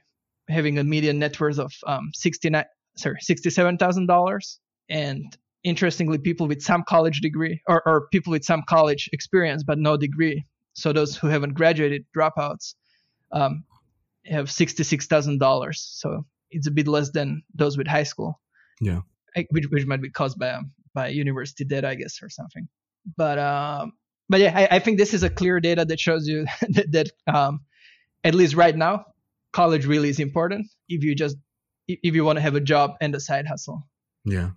[0.50, 2.66] having a median net worth of um, sixty nine
[2.98, 8.32] sorry sixty seven thousand dollars, and interestingly, people with some college degree or, or people
[8.32, 12.76] with some college experience but no degree, so those who haven't graduated, dropouts,
[13.32, 13.66] um,
[14.26, 15.82] have sixty-six thousand dollars.
[15.82, 18.40] So it's a bit less than those with high school.
[18.80, 19.02] Yeah,
[19.50, 22.68] which, which might be caused by um, by university debt, I guess, or something.
[23.18, 23.94] But um,
[24.30, 27.12] but yeah, I, I think this is a clear data that shows you that, that
[27.34, 27.62] um,
[28.24, 29.06] at least right now,
[29.52, 31.38] college really is important if you just
[31.88, 33.88] if you want to have a job and a side hustle.
[34.24, 34.52] Yeah,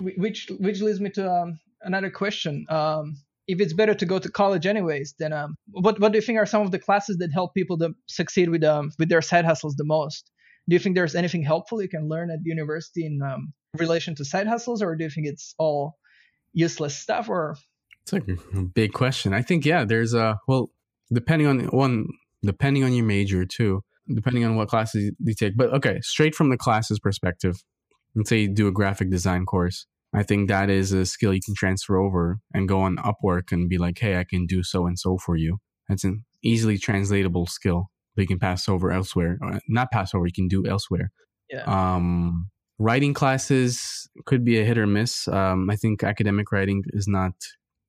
[0.00, 2.66] which which leads me to um, another question.
[2.68, 3.16] Um,
[3.48, 6.38] if it's better to go to college anyways, then um, what what do you think
[6.38, 9.44] are some of the classes that help people to succeed with um with their side
[9.44, 10.30] hustles the most?
[10.68, 14.14] Do you think there's anything helpful you can learn at the university in um, relation
[14.16, 15.98] to side hustles, or do you think it's all
[16.52, 17.28] useless stuff?
[17.28, 17.56] Or
[18.02, 19.34] it's like a big question.
[19.34, 20.70] I think yeah, there's a well,
[21.12, 22.06] depending on one,
[22.42, 25.56] depending on your major too, depending on what classes you take.
[25.56, 27.62] But okay, straight from the classes perspective,
[28.14, 29.86] let's say you do a graphic design course.
[30.14, 33.68] I think that is a skill you can transfer over and go on Upwork and
[33.68, 35.58] be like, hey, I can do so and so for you.
[35.88, 39.38] That's an easily translatable skill that you can pass over elsewhere.
[39.40, 41.10] Or not pass over, you can do elsewhere.
[41.48, 41.62] Yeah.
[41.64, 45.28] Um, writing classes could be a hit or miss.
[45.28, 47.32] Um, I think academic writing is not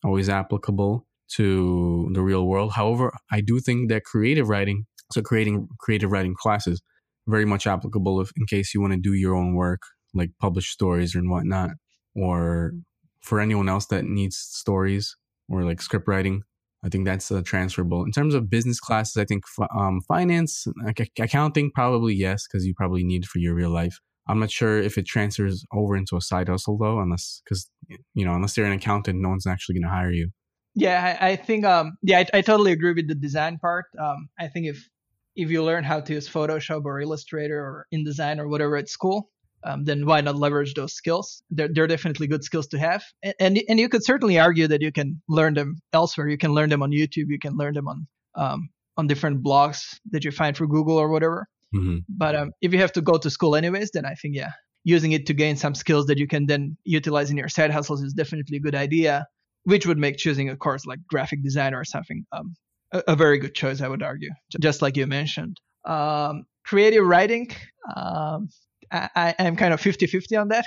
[0.05, 1.05] always applicable
[1.35, 2.73] to the real world.
[2.73, 6.81] However, I do think that creative writing, so creating creative writing classes,
[7.27, 9.81] very much applicable if in case you want to do your own work
[10.13, 11.71] like publish stories and whatnot,
[12.15, 12.73] or
[13.21, 15.15] for anyone else that needs stories
[15.49, 16.43] or like script writing.
[16.85, 18.03] I think that's uh, transferable.
[18.03, 22.73] In terms of business classes, I think um, finance, like accounting, probably yes, because you
[22.75, 23.99] probably need it for your real life.
[24.27, 27.69] I'm not sure if it transfers over into a side hustle though, unless because
[28.13, 30.29] you know unless you're an accountant, no one's actually going to hire you.
[30.75, 33.85] Yeah, I, I think um yeah I, I, totally agree with the design part.
[33.99, 34.89] Um, I think if
[35.35, 39.29] if you learn how to use Photoshop or Illustrator or InDesign or whatever at school,
[39.65, 41.43] um, then why not leverage those skills?
[41.49, 44.81] They're, they're definitely good skills to have, and, and, and you could certainly argue that
[44.81, 46.27] you can learn them elsewhere.
[46.27, 47.27] You can learn them on YouTube.
[47.27, 51.09] You can learn them on um, on different blogs that you find through Google or
[51.09, 51.47] whatever.
[51.75, 51.99] Mm-hmm.
[52.09, 54.51] But um, if you have to go to school anyways, then I think yeah,
[54.83, 58.03] using it to gain some skills that you can then utilize in your side hustles
[58.03, 59.25] is definitely a good idea.
[59.65, 62.53] Which would make choosing a course like graphic design or something um,
[62.93, 64.29] a, a, very good choice, I would argue.
[64.59, 67.49] Just like you mentioned, um, creative writing.
[67.95, 68.49] Um,
[68.91, 70.65] I, am kind of 50-50 on that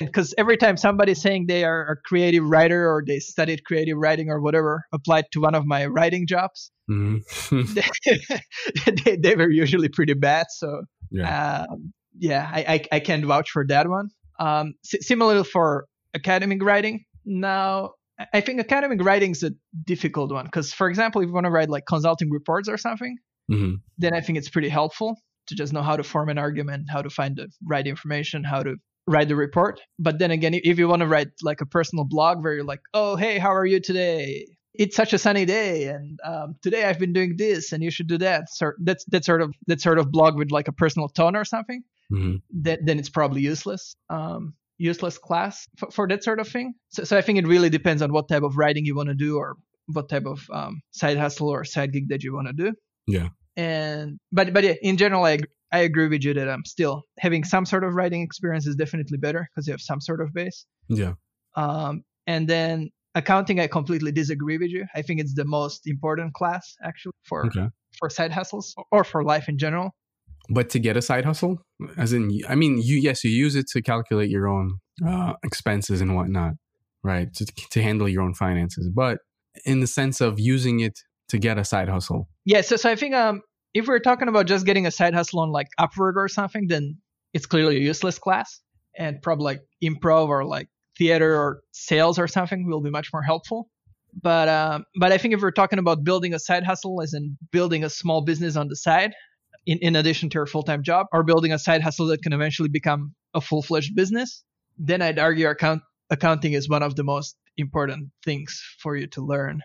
[0.00, 4.30] because every time somebody's saying they are a creative writer or they studied creative writing
[4.30, 7.62] or whatever applied to one of my writing jobs mm-hmm.
[9.04, 13.50] they, they, were usually pretty bad so yeah, um, yeah I, I, I, can't vouch
[13.50, 14.08] for that one
[14.38, 17.92] um, similarly for academic writing now
[18.32, 19.52] i think academic writing is a
[19.84, 23.16] difficult one because for example if you want to write like consulting reports or something
[23.50, 23.74] mm-hmm.
[23.98, 27.02] then i think it's pretty helpful to just know how to form an argument, how
[27.02, 29.80] to find the right information, how to write the report.
[29.98, 32.80] But then again, if you want to write like a personal blog where you're like,
[32.94, 34.46] oh, hey, how are you today?
[34.74, 38.08] It's such a sunny day, and um, today I've been doing this, and you should
[38.08, 38.50] do that.
[38.50, 41.46] So that's that sort of that sort of blog with like a personal tone or
[41.46, 41.82] something.
[42.12, 42.62] Mm-hmm.
[42.62, 43.96] That, then it's probably useless.
[44.10, 46.74] Um, useless class for, for, that sort of thing.
[46.90, 49.14] So, so I think it really depends on what type of writing you want to
[49.14, 49.56] do or
[49.86, 52.72] what type of um, side hustle or side gig that you want to do.
[53.06, 55.38] Yeah and but but yeah, in general, I
[55.72, 59.18] I agree with you that I'm still having some sort of writing experience is definitely
[59.18, 60.64] better because you have some sort of base.
[60.88, 61.14] Yeah.
[61.56, 64.86] Um, and then accounting, I completely disagree with you.
[64.94, 67.68] I think it's the most important class actually for okay.
[67.98, 69.94] for side hustles or for life in general.
[70.48, 71.58] But to get a side hustle,
[71.96, 76.00] as in, I mean, you yes, you use it to calculate your own uh, expenses
[76.00, 76.52] and whatnot,
[77.02, 77.32] right?
[77.34, 79.18] To to handle your own finances, but
[79.64, 82.28] in the sense of using it to get a side hustle?
[82.44, 83.42] Yeah, so, so I think um,
[83.74, 86.98] if we're talking about just getting a side hustle on like Upwork or something, then
[87.34, 88.60] it's clearly a useless class,
[88.96, 93.22] and probably like improv or like theater or sales or something will be much more
[93.22, 93.68] helpful.
[94.22, 97.36] But um, but I think if we're talking about building a side hustle, as in
[97.52, 99.12] building a small business on the side,
[99.66, 102.32] in, in addition to your full time job, or building a side hustle that can
[102.32, 104.42] eventually become a full fledged business,
[104.78, 109.22] then I'd argue account, accounting is one of the most important things for you to
[109.22, 109.60] learn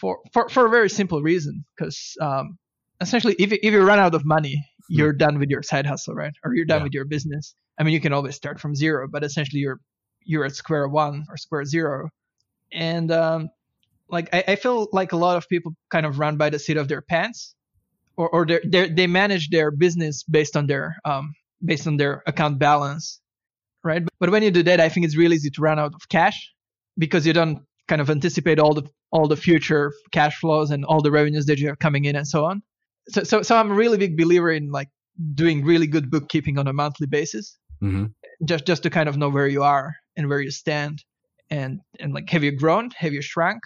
[0.00, 2.58] for for, for a very simple reason because um,
[3.00, 4.94] essentially if, if you run out of money hmm.
[4.96, 6.84] you're done with your side hustle right or you're done yeah.
[6.84, 9.80] with your business i mean you can always start from zero but essentially you're
[10.24, 12.08] you're at square one or square zero
[12.72, 13.48] and um,
[14.08, 16.76] like I, I feel like a lot of people kind of run by the seat
[16.76, 17.54] of their pants
[18.16, 21.34] or, or they they manage their business based on their um,
[21.64, 23.20] based on their account balance
[23.82, 25.94] right but, but when you do that i think it's really easy to run out
[25.94, 26.52] of cash
[26.98, 31.02] because you don't kind of anticipate all the all the future cash flows and all
[31.02, 32.62] the revenues that you have coming in and so on.
[33.08, 34.88] So so so I'm a really big believer in like
[35.34, 38.06] doing really good bookkeeping on a monthly basis, mm-hmm.
[38.44, 41.04] just just to kind of know where you are and where you stand,
[41.50, 43.60] and and like have you grown, have you shrunk,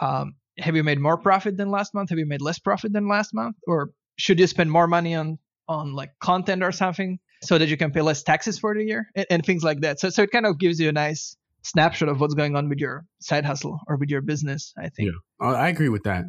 [0.00, 3.06] um, have you made more profit than last month, have you made less profit than
[3.06, 7.58] last month, or should you spend more money on on like content or something so
[7.58, 10.00] that you can pay less taxes for the year and, and things like that.
[10.00, 11.36] So so it kind of gives you a nice
[11.66, 14.72] snapshot of what's going on with your side hustle or with your business.
[14.78, 15.10] I think.
[15.40, 16.24] Yeah, I agree with that.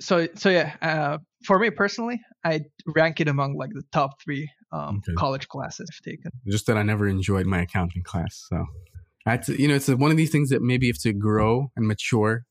[0.00, 4.50] So so yeah, uh, for me personally, I rank it among like the top three
[4.72, 5.14] um, okay.
[5.14, 6.30] college classes I've taken.
[6.46, 8.64] Just that I never enjoyed my accounting class, so
[9.26, 11.70] I to, you know, it's one of these things that maybe you have to grow
[11.76, 12.44] and mature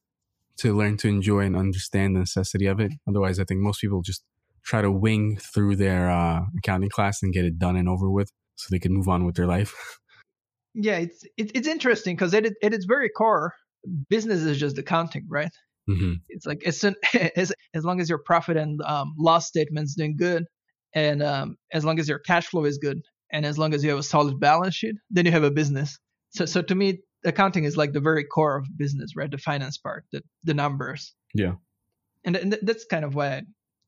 [0.57, 2.91] to learn to enjoy and understand the necessity of it.
[3.07, 4.23] Otherwise, I think most people just
[4.63, 8.31] try to wing through their uh, accounting class and get it done and over with
[8.55, 9.73] so they can move on with their life.
[10.73, 13.53] yeah, it's it, it's interesting because at, at its very core,
[14.09, 15.51] business is just accounting, right?
[15.89, 16.13] Mm-hmm.
[16.29, 16.95] It's like as, soon,
[17.35, 20.45] as as long as your profit and um, loss statement's doing good,
[20.93, 23.89] and um, as long as your cash flow is good, and as long as you
[23.89, 25.97] have a solid balance sheet, then you have a business.
[26.31, 29.29] So so to me, accounting is like the very core of business, right?
[29.29, 31.13] The finance part, the the numbers.
[31.33, 31.53] Yeah.
[32.25, 33.41] And, and that's kind of why I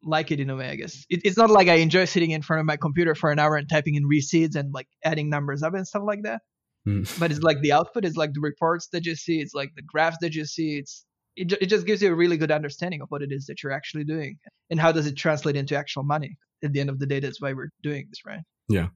[0.04, 1.06] like it in a way, I guess.
[1.10, 3.56] It, it's not like I enjoy sitting in front of my computer for an hour
[3.56, 6.41] and typing in receipts and like adding numbers up and stuff like that.
[6.88, 7.19] Mm.
[7.19, 9.82] But it's like the output is like the reports that you see, it's like the
[9.82, 10.78] graphs that you see.
[10.78, 13.62] It's it, it just gives you a really good understanding of what it is that
[13.62, 14.38] you're actually doing
[14.69, 16.38] and how does it translate into actual money.
[16.63, 18.39] At the end of the day, that's why we're doing this, right?
[18.69, 18.88] Yeah,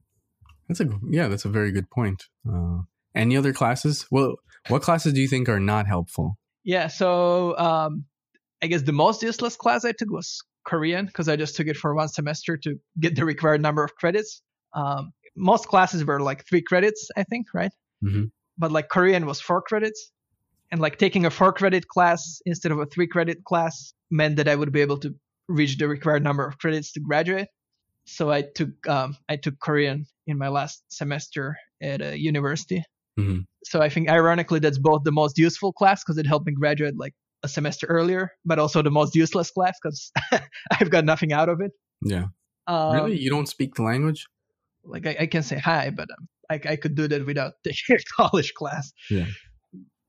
[0.68, 2.24] that's a yeah, that's a very good point.
[2.50, 2.78] Uh,
[3.14, 4.06] any other classes?
[4.10, 4.36] Well,
[4.68, 6.38] what classes do you think are not helpful?
[6.64, 8.04] Yeah, so um,
[8.62, 11.76] I guess the most useless class I took was Korean because I just took it
[11.76, 14.42] for one semester to get the required number of credits.
[14.74, 17.72] Um, most classes were like three credits, I think, right?
[18.04, 18.24] Mm-hmm.
[18.58, 20.10] But like Korean was four credits,
[20.70, 24.48] and like taking a four credit class instead of a three credit class meant that
[24.48, 25.14] I would be able to
[25.48, 27.48] reach the required number of credits to graduate.
[28.04, 32.84] So I took um, I took Korean in my last semester at a university.
[33.18, 33.46] Mhm.
[33.64, 36.96] So I think ironically that's both the most useful class because it helped me graduate
[36.96, 40.12] like a semester earlier, but also the most useless class because
[40.70, 41.72] I've got nothing out of it.
[42.02, 42.26] Yeah.
[42.66, 43.18] Um, really?
[43.18, 44.26] You don't speak the language?
[44.84, 47.96] Like I, I can say hi, but um, I, I could do that without taking
[47.96, 48.92] a college class.
[49.10, 49.26] Yeah.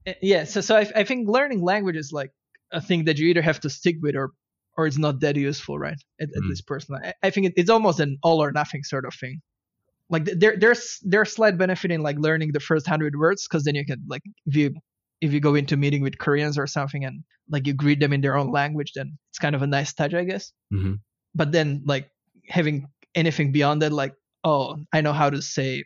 [0.08, 0.44] Uh, Yeah.
[0.46, 2.32] So so I, I think learning language is like
[2.72, 4.32] a thing that you either have to stick with or
[4.78, 5.98] or it's not that useful, right?
[6.20, 6.50] At, at Mm.
[6.50, 9.42] least personally, I, I think it, it's almost an all or nothing sort of thing.
[10.10, 13.76] Like there there's there's slight benefit in like learning the first hundred words because then
[13.76, 14.74] you can like if you
[15.22, 18.22] if you go into meeting with Koreans or something and like you greet them in
[18.22, 20.52] their own language, then it's kind of a nice touch, I guess.
[20.72, 20.96] hmm
[21.36, 22.10] But then like
[22.48, 25.84] having anything beyond that, like oh, I know how to say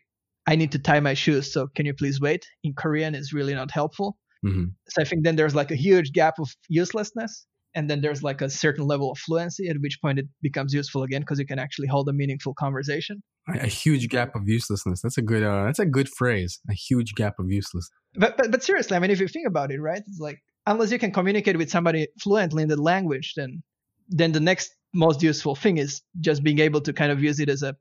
[0.48, 2.46] I need to tie my shoes, so can you please wait?
[2.64, 4.18] In Korean is really not helpful.
[4.44, 8.24] hmm So I think then there's like a huge gap of uselessness, and then there's
[8.24, 11.46] like a certain level of fluency, at which point it becomes useful again because you
[11.46, 13.22] can actually hold a meaningful conversation.
[13.50, 15.02] A, a huge gap of uselessness.
[15.02, 15.44] That's a good.
[15.44, 16.60] Uh, that's a good phrase.
[16.70, 17.90] A huge gap of uselessness.
[18.16, 20.02] But, but but seriously, I mean, if you think about it, right?
[20.08, 23.62] It's like unless you can communicate with somebody fluently in the language, then
[24.08, 27.50] then the next most useful thing is just being able to kind of use it
[27.50, 27.76] as a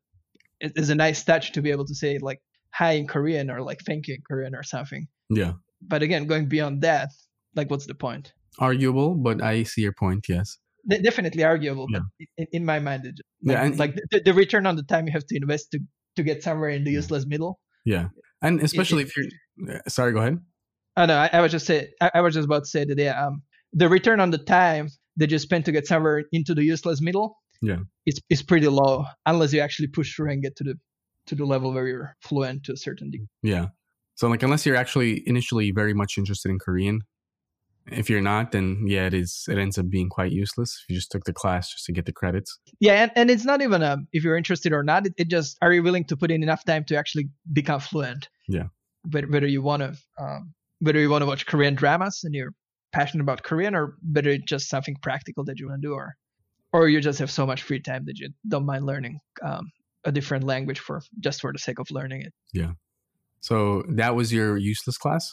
[0.76, 2.40] as a nice touch to be able to say like
[2.72, 5.06] hi in Korean or like thank you in Korean or something.
[5.30, 5.52] Yeah.
[5.82, 7.10] But again, going beyond that,
[7.54, 8.32] like what's the point?
[8.58, 10.26] Arguable, but I see your point.
[10.28, 10.58] Yes.
[10.88, 12.00] De- definitely arguable, Yeah.
[12.18, 14.82] but in, in my mind, it, Yeah, like, and- like the, the return on the
[14.82, 15.80] time you have to invest to
[16.16, 17.58] to get somewhere in the useless middle.
[17.84, 18.08] Yeah.
[18.42, 19.76] And especially if you're.
[19.76, 20.12] uh, Sorry.
[20.12, 20.38] Go ahead.
[20.96, 22.96] Oh no, I, I was just say I, I was just about to say that
[22.98, 26.62] yeah, um, the return on the time that you spend to get somewhere into the
[26.64, 27.78] useless middle, Yeah.
[28.06, 30.74] it's is pretty low unless you actually push through and get to the
[31.26, 33.28] to the level where you're fluent to a certain degree.
[33.42, 33.68] Yeah.
[34.16, 37.00] So like, unless you're actually initially very much interested in Korean,
[37.86, 39.44] if you're not, then yeah, it is.
[39.48, 42.06] It ends up being quite useless if you just took the class just to get
[42.06, 42.58] the credits.
[42.80, 45.06] Yeah, and, and it's not even um if you're interested or not.
[45.06, 48.28] It, it just are you willing to put in enough time to actually become fluent?
[48.48, 48.64] Yeah.
[49.10, 52.52] Whether, whether you want to um whether you want to watch Korean dramas and you're
[52.92, 56.14] passionate about Korean, or whether it's just something practical that you want to do, or
[56.74, 59.70] or you just have so much free time that you don't mind learning um
[60.04, 62.32] a different language for just for the sake of learning it.
[62.52, 62.72] Yeah.
[63.40, 65.32] So that was your useless class.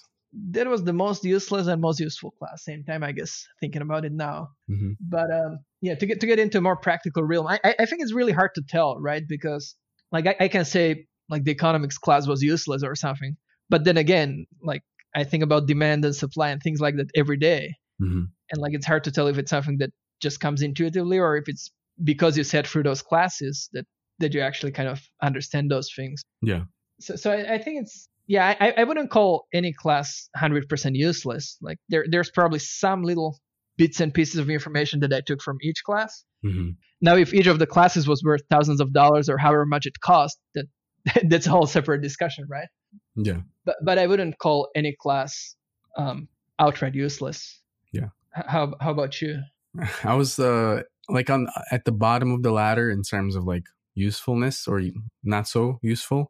[0.51, 2.63] That was the most useless and most useful class.
[2.63, 3.45] Same time, I guess.
[3.59, 6.77] Thinking about it now, hmm but um, yeah, to get to get into a more
[6.77, 9.23] practical realm, I I think it's really hard to tell, right?
[9.27, 9.75] Because
[10.11, 13.35] like I, I can say like the economics class was useless or something,
[13.69, 14.83] but then again, like
[15.15, 18.73] I think about demand and supply and things like that every day, hmm and like
[18.73, 19.91] it's hard to tell if it's something that
[20.21, 21.71] just comes intuitively or if it's
[22.03, 23.85] because you sat through those classes that
[24.19, 26.21] that you actually kind of understand those things.
[26.41, 26.63] Yeah.
[26.99, 31.57] So so I, I think it's yeah I, I wouldn't call any class 100% useless.
[31.61, 33.39] Like there there's probably some little
[33.77, 36.23] bits and pieces of information that I took from each class.
[36.43, 39.85] hmm Now if each of the classes was worth thousands of dollars or however much
[39.85, 40.65] it cost, that
[41.29, 42.67] that's a whole separate discussion, right?
[43.15, 43.41] Yeah.
[43.65, 45.55] But but I wouldn't call any class
[45.97, 46.27] um,
[46.59, 47.59] outright useless.
[47.91, 48.09] Yeah.
[48.31, 49.41] How how about you?
[50.03, 53.63] I was uh like on at the bottom of the ladder in terms of like
[53.95, 54.81] usefulness or
[55.23, 56.29] not so useful.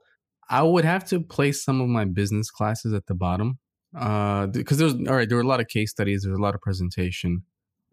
[0.49, 3.59] I would have to place some of my business classes at the bottom.
[3.97, 6.55] Uh because there's all right, there were a lot of case studies, there's a lot
[6.55, 7.43] of presentation.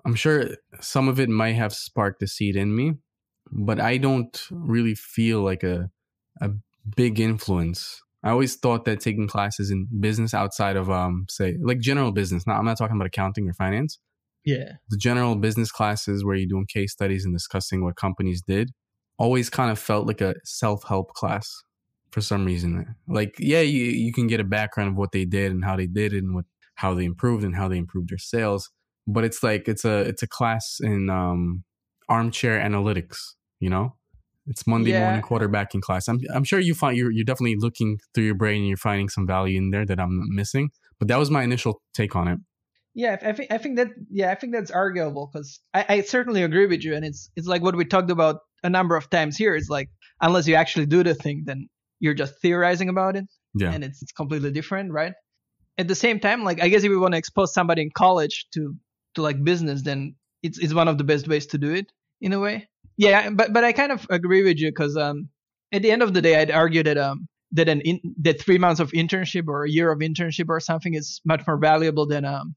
[0.04, 2.94] I'm sure some of it might have sparked a seed in me,
[3.50, 5.90] but I don't really feel like a
[6.40, 6.50] a
[6.96, 8.02] big influence.
[8.22, 12.46] I always thought that taking classes in business outside of um say like general business,
[12.46, 13.98] not I'm not talking about accounting or finance
[14.52, 14.70] Yeah.
[14.92, 18.66] the general business classes where you're doing case studies and discussing what companies did
[19.24, 21.46] always kind of felt like a self-help class
[22.12, 22.70] for some reason
[23.18, 25.86] like yeah you, you can get a background of what they did and how they
[26.00, 26.46] did it and what
[26.82, 28.62] how they improved and how they improved their sales
[29.06, 31.64] but it's like it's a it's a class in um
[32.08, 33.18] armchair analytics
[33.60, 33.86] you know
[34.46, 35.00] it's monday Yeah.
[35.04, 38.58] morning quarterbacking class i'm, I'm sure you find you're, you're definitely looking through your brain
[38.62, 41.82] and you're finding some value in there that i'm missing but that was my initial
[41.92, 42.38] take on it
[42.98, 46.42] Yeah, I think I think that yeah, I think that's arguable because I, I certainly
[46.42, 49.36] agree with you, and it's it's like what we talked about a number of times
[49.36, 49.54] here.
[49.54, 49.88] It's like
[50.20, 51.68] unless you actually do the thing, then
[52.00, 55.12] you're just theorizing about it, yeah and it's it's completely different, right?
[55.78, 58.46] At the same time, like I guess if we want to expose somebody in college
[58.54, 58.74] to
[59.14, 61.86] to like business, then it's it's one of the best ways to do it
[62.20, 62.68] in a way.
[62.96, 65.28] Yeah, but but I kind of agree with you because um
[65.70, 68.58] at the end of the day, I'd argue that um that an in, that three
[68.58, 72.24] months of internship or a year of internship or something is much more valuable than
[72.24, 72.56] um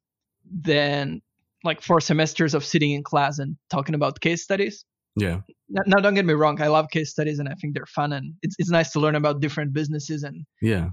[0.49, 1.21] than
[1.63, 4.85] like four semesters of sitting in class and talking about case studies.
[5.15, 5.41] Yeah.
[5.69, 8.13] Now, now, don't get me wrong, I love case studies and I think they're fun
[8.13, 10.89] and it's it's nice to learn about different businesses and Yeah.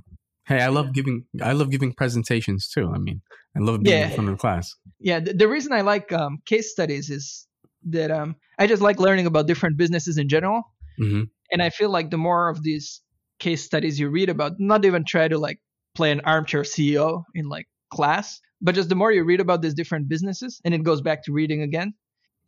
[0.46, 2.90] Hey, I love giving I love giving presentations too.
[2.94, 3.20] I mean,
[3.56, 4.06] I love being Yeah.
[4.08, 4.74] in front of the class.
[4.98, 7.46] yeah, the, the reason I like um, case studies is
[7.90, 10.62] that um, I just like learning about different businesses in general,
[10.98, 13.00] hmm and I feel like the more of these
[13.38, 15.60] case studies you read about, not even try to like
[15.94, 19.74] play an armchair CEO in like class, but just the more you read about these
[19.74, 21.94] different businesses, and it goes back to reading again,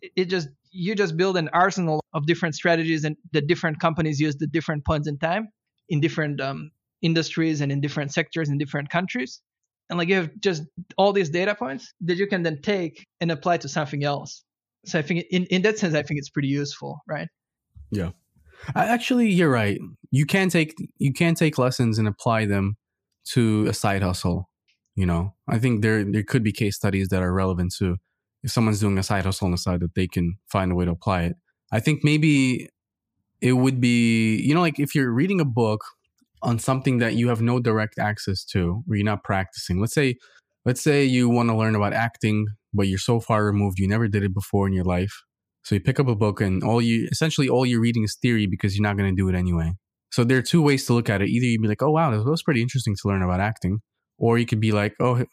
[0.00, 4.36] it, just you just build an arsenal of different strategies and the different companies use
[4.40, 5.48] at different points in time
[5.88, 6.70] in different um,
[7.02, 9.40] industries and in different sectors in different countries.
[9.88, 10.62] And like you have just
[10.96, 14.44] all these data points that you can then take and apply to something else.
[14.86, 17.28] So I think in, in that sense, I think it's pretty useful, right?
[17.90, 18.10] Yeah.
[18.74, 19.78] Actually, you're right.
[20.10, 22.76] You can take you can take lessons and apply them
[23.32, 24.49] to a side hustle.
[24.96, 27.96] You know, I think there there could be case studies that are relevant to
[28.42, 30.84] if someone's doing a side hustle on the side that they can find a way
[30.84, 31.36] to apply it.
[31.72, 32.68] I think maybe
[33.40, 35.82] it would be you know like if you're reading a book
[36.42, 39.80] on something that you have no direct access to or you're not practicing.
[39.80, 40.16] Let's say
[40.64, 44.08] let's say you want to learn about acting, but you're so far removed you never
[44.08, 45.22] did it before in your life.
[45.62, 48.46] So you pick up a book and all you essentially all you're reading is theory
[48.46, 49.72] because you're not going to do it anyway.
[50.10, 51.28] So there are two ways to look at it.
[51.28, 53.80] Either you'd be like, "Oh wow, that was pretty interesting to learn about acting,"
[54.20, 55.24] or you could be like, "Oh,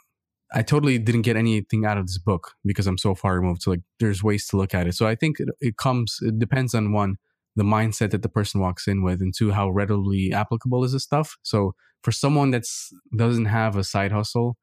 [0.53, 3.71] I totally didn't get anything out of this book because I'm so far removed." So
[3.71, 4.95] like, there's ways to look at it.
[4.95, 6.17] So I think it, it comes.
[6.21, 7.17] It depends on one
[7.55, 11.03] the mindset that the person walks in with, and two how readily applicable is this
[11.03, 11.37] stuff.
[11.43, 11.73] So
[12.03, 14.57] for someone that's doesn't have a side hustle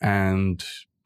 [0.00, 0.64] and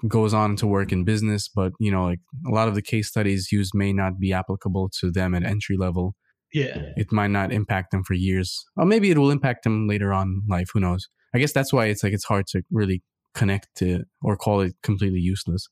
[0.08, 3.08] goes on to work in business, but you know, like a lot of the case
[3.08, 6.14] studies used may not be applicable to them at entry level.
[6.52, 6.82] Yeah.
[6.96, 8.64] It might not impact them for years.
[8.76, 10.70] Or maybe it will impact them later on in life.
[10.72, 11.08] Who knows?
[11.34, 13.02] I guess that's why it's like it's hard to really
[13.34, 15.68] connect to or call it completely useless.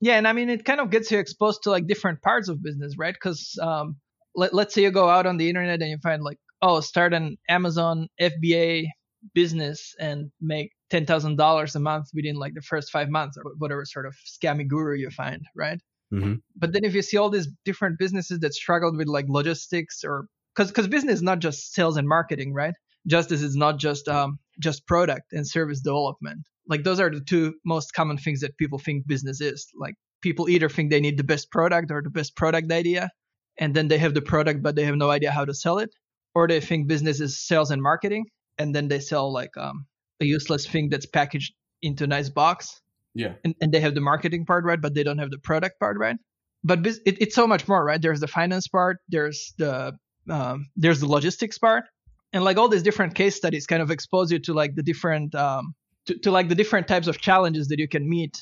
[0.00, 2.62] Yeah, and I mean it kind of gets you exposed to like different parts of
[2.62, 3.14] business, right?
[3.14, 3.96] Because um,
[4.34, 7.12] let, let's say you go out on the internet and you find like, oh, start
[7.12, 8.86] an Amazon FBA
[9.34, 13.52] business and make ten thousand dollars a month within like the first five months or
[13.58, 15.80] whatever sort of scammy guru you find, right?
[16.10, 20.02] hmm But then if you see all these different businesses that struggled with like logistics
[20.04, 22.74] or because because business is not just sales and marketing, right?
[23.06, 26.46] Justice is not just um just product and service development.
[26.68, 29.66] Like those are the two most common things that people think business is.
[29.78, 33.10] Like people either think they need the best product or the best product idea,
[33.58, 35.90] and then they have the product but they have no idea how to sell it,
[36.34, 38.26] or they think business is sales and marketing,
[38.58, 39.86] and then they sell like um
[40.20, 41.52] a useless thing that's packaged
[41.82, 42.80] into a nice box
[43.14, 43.34] Yeah.
[43.44, 45.96] and, and they have the marketing part right, but they don't have the product part
[45.98, 46.16] right.
[46.62, 48.00] But it, it's so much more, right?
[48.02, 49.94] There's the finance part, there's the
[50.28, 51.84] um, there's the logistics part,
[52.32, 55.34] and like all these different case studies kind of expose you to like the different
[55.34, 55.74] um,
[56.06, 58.40] to, to like the different types of challenges that you can meet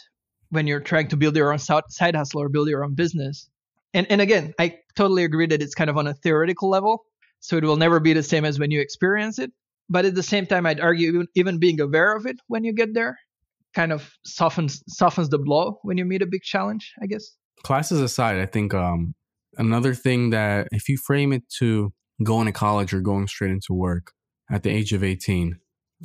[0.50, 3.48] when you're trying to build your own side hustle or build your own business.
[3.94, 7.04] And and again, I totally agree that it's kind of on a theoretical level,
[7.40, 9.52] so it will never be the same as when you experience it.
[9.88, 12.74] But at the same time, I'd argue even, even being aware of it when you
[12.74, 13.16] get there
[13.74, 17.30] kind of softens softens the blow when you meet a big challenge, I guess.
[17.64, 19.14] Classes aside, I think um,
[19.56, 21.92] another thing that if you frame it to
[22.22, 24.12] going to college or going straight into work
[24.50, 25.58] at the age of 18,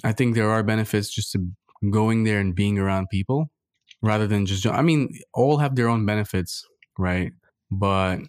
[0.03, 1.47] I think there are benefits just to
[1.89, 3.49] going there and being around people
[4.01, 6.63] rather than just, I mean, all have their own benefits,
[6.97, 7.31] right?
[7.71, 8.19] But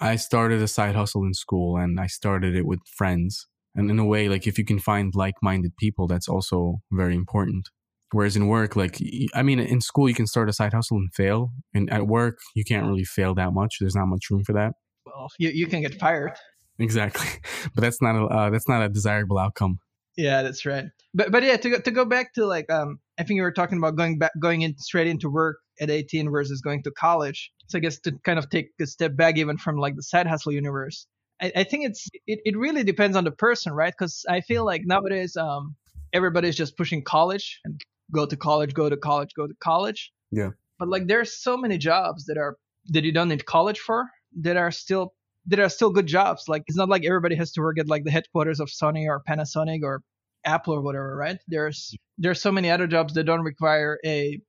[0.00, 3.46] I started a side hustle in school and I started it with friends.
[3.74, 7.14] And in a way, like if you can find like minded people, that's also very
[7.14, 7.68] important.
[8.12, 8.98] Whereas in work, like,
[9.34, 11.50] I mean, in school, you can start a side hustle and fail.
[11.72, 13.76] And at work, you can't really fail that much.
[13.80, 14.74] There's not much room for that.
[15.06, 16.32] Well, you, you can get fired.
[16.78, 17.26] Exactly.
[17.74, 19.78] But that's not a, uh, that's not a desirable outcome.
[20.16, 20.86] Yeah, that's right.
[21.14, 23.52] But but yeah, to go, to go back to like um, I think you were
[23.52, 27.50] talking about going back going in straight into work at 18 versus going to college.
[27.68, 30.26] So I guess to kind of take a step back even from like the side
[30.26, 31.06] hustle universe,
[31.40, 33.92] I, I think it's it, it really depends on the person, right?
[33.96, 35.76] Because I feel like nowadays um
[36.12, 37.80] everybody's just pushing college and
[38.12, 40.12] go to college, go to college, go to college.
[40.30, 40.50] Yeah.
[40.78, 42.56] But like there's so many jobs that are
[42.88, 44.08] that you don't need college for
[44.40, 45.14] that are still
[45.46, 46.44] that are still good jobs.
[46.48, 49.22] Like it's not like everybody has to work at like the headquarters of Sony or
[49.28, 50.02] Panasonic or
[50.44, 51.38] Apple or whatever, right?
[51.48, 54.40] There's there's so many other jobs that don't require a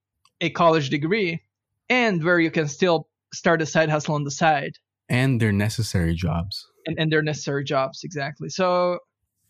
[0.41, 1.41] a college degree
[1.89, 4.74] and where you can still start a side hustle on the side
[5.10, 6.66] And they're necessary jobs.
[6.86, 8.50] and, and they're necessary jobs exactly.
[8.50, 9.00] So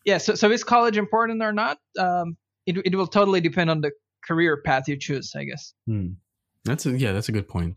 [0.06, 1.78] yeah, so so is college important or not?
[1.98, 3.91] Um, it it will totally depend on the
[4.26, 5.74] career path you choose, I guess.
[5.88, 6.08] Hmm.
[6.66, 7.76] That's a, yeah, that's a good point.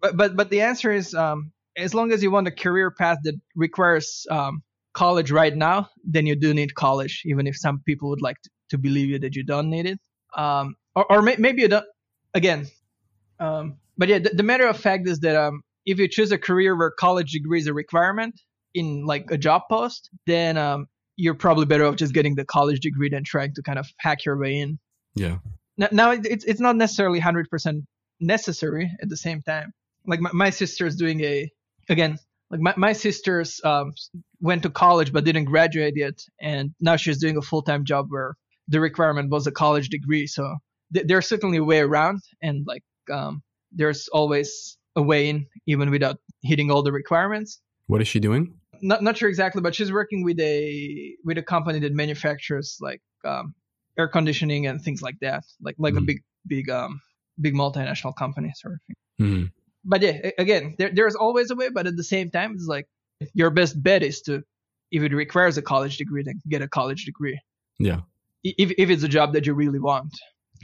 [0.00, 3.18] But but but the answer is um, as long as you want a career path
[3.24, 4.62] that requires um,
[4.92, 8.50] college right now, then you do need college, even if some people would like to,
[8.70, 9.98] to believe you that you don't need it.
[10.36, 11.86] Um, or or may, maybe you don't.
[12.34, 12.66] Again,
[13.38, 16.38] Um, but yeah, the, the, matter of fact is that um, if you choose a
[16.38, 18.40] career where college degree is a requirement
[18.74, 22.80] in like a job post, then um, you're probably better off just getting the college
[22.80, 24.78] degree than trying to kind of hack your way in.
[25.14, 25.38] Yeah.
[25.76, 27.82] Now, now it's it's not necessarily 100%
[28.20, 29.72] necessary at the same time.
[30.06, 31.50] Like my, my sister's doing a
[31.88, 32.18] again
[32.50, 33.92] like my, my sister's um,
[34.40, 38.34] went to college but didn't graduate yet and now she's doing a full-time job where
[38.68, 40.56] the requirement was a college degree so
[40.92, 42.82] th- there's certainly a way around and like
[43.12, 47.60] um, there's always a way in even without hitting all the requirements.
[47.86, 48.54] What is she doing?
[48.80, 53.00] Not not sure exactly but she's working with a with a company that manufactures like
[53.24, 53.54] um,
[53.98, 56.02] air conditioning and things like that like like mm-hmm.
[56.02, 57.00] a big big um
[57.40, 58.96] big multinational company sort of thing.
[59.20, 59.44] Mm-hmm
[59.84, 62.86] but yeah, again, there, there's always a way, but at the same time, it's like
[63.34, 64.42] your best bet is to,
[64.90, 67.40] if it requires a college degree, then get a college degree.
[67.78, 68.00] Yeah.
[68.42, 70.12] If, if it's a job that you really want.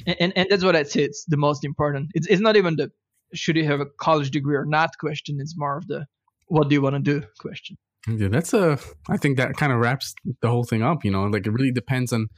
[0.06, 2.10] And, and, and that's what I'd say it's the most important.
[2.14, 2.90] It's, it's not even the
[3.32, 5.38] should you have a college degree or not question.
[5.40, 6.06] It's more of the
[6.46, 7.76] what do you want to do question.
[8.08, 11.24] Yeah, that's a, I think that kind of wraps the whole thing up, you know,
[11.24, 12.28] like it really depends on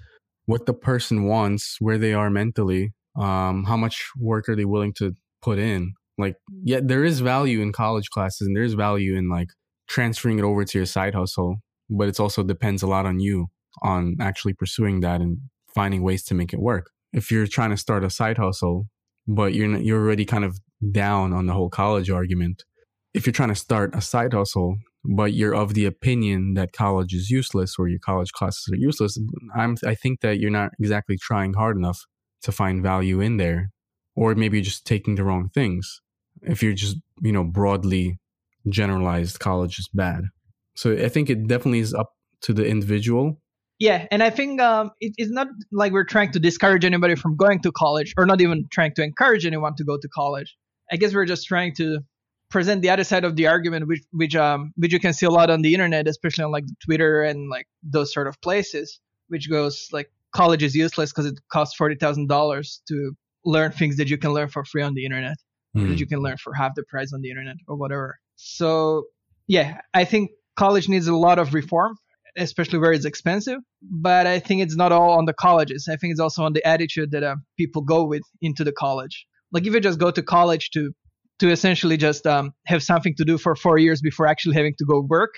[0.46, 4.92] what the person wants, where they are mentally, um, how much work are they willing
[4.94, 6.60] to put in like, mm.
[6.64, 9.48] yeah, there is value in college classes and there's value in like
[9.88, 11.56] transferring it over to your side hustle,
[11.90, 13.48] but it also depends a lot on you
[13.82, 15.38] on actually pursuing that and
[15.74, 16.90] finding ways to make it work.
[17.12, 18.86] If you're trying to start a side hustle,
[19.26, 20.58] but you're you're already kind of
[20.90, 22.64] down on the whole college argument.
[23.14, 27.12] If you're trying to start a side hustle, but you're of the opinion that college
[27.12, 29.18] is useless or your college classes are useless,
[29.54, 32.00] I'm I think that you're not exactly trying hard enough
[32.42, 33.70] to find value in there
[34.14, 36.00] or maybe you're just taking the wrong things.
[36.42, 38.18] If you're just, you know, broadly
[38.68, 40.24] generalized college is bad.
[40.74, 43.40] So I think it definitely is up to the individual.
[43.78, 47.36] Yeah, and I think um, it, it's not like we're trying to discourage anybody from
[47.36, 50.56] going to college, or not even trying to encourage anyone to go to college.
[50.90, 51.98] I guess we're just trying to
[52.48, 55.30] present the other side of the argument, which which um which you can see a
[55.30, 59.50] lot on the internet, especially on like Twitter and like those sort of places, which
[59.50, 64.08] goes like college is useless because it costs forty thousand dollars to learn things that
[64.08, 65.36] you can learn for free on the internet,
[65.76, 65.88] mm.
[65.88, 68.18] that you can learn for half the price on the internet or whatever.
[68.36, 69.04] So
[69.46, 71.96] yeah, I think college needs a lot of reform,
[72.36, 73.58] especially where it's expensive.
[73.82, 75.88] But I think it's not all on the colleges.
[75.90, 79.26] I think it's also on the attitude that uh, people go with into the college.
[79.50, 80.92] Like if you just go to college to
[81.38, 84.84] to essentially just um, have something to do for four years before actually having to
[84.84, 85.34] go work,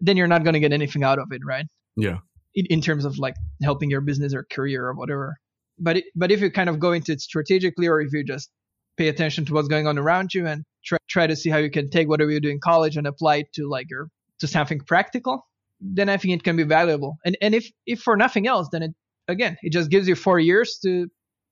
[0.00, 1.66] then you're not going to get anything out of it, right?
[1.96, 2.18] Yeah.
[2.54, 5.36] In, in terms of like helping your business or career or whatever
[5.80, 8.50] but it, but if you kind of go into it strategically, or if you just
[8.96, 11.70] pay attention to what's going on around you and try, try to see how you
[11.70, 14.08] can take whatever you do in college and apply it to like your
[14.40, 15.46] to something practical,
[15.80, 17.18] then I think it can be valuable.
[17.24, 18.92] And and if if for nothing else, then it
[19.28, 21.08] again it just gives you four years to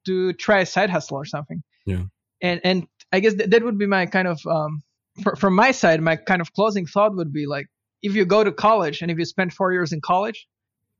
[0.07, 1.63] to try a side hustle or something.
[1.87, 2.05] Yeah.
[2.43, 4.83] And and I guess th- that would be my kind of um
[5.23, 7.67] for, from my side, my kind of closing thought would be like
[8.03, 10.47] if you go to college and if you spend four years in college,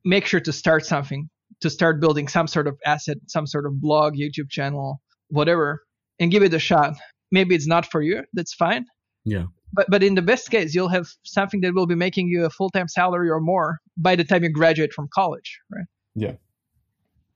[0.03, 1.29] make sure to start something
[1.61, 5.81] to start building some sort of asset, some sort of blog, YouTube channel, whatever,
[6.19, 6.95] and give it a shot.
[7.31, 8.23] Maybe it's not for you.
[8.33, 8.85] That's fine.
[9.25, 9.45] Yeah.
[9.73, 12.49] But but in the best case, you'll have something that will be making you a
[12.49, 15.85] full time salary or more by the time you graduate from college, right?
[16.15, 16.33] Yeah.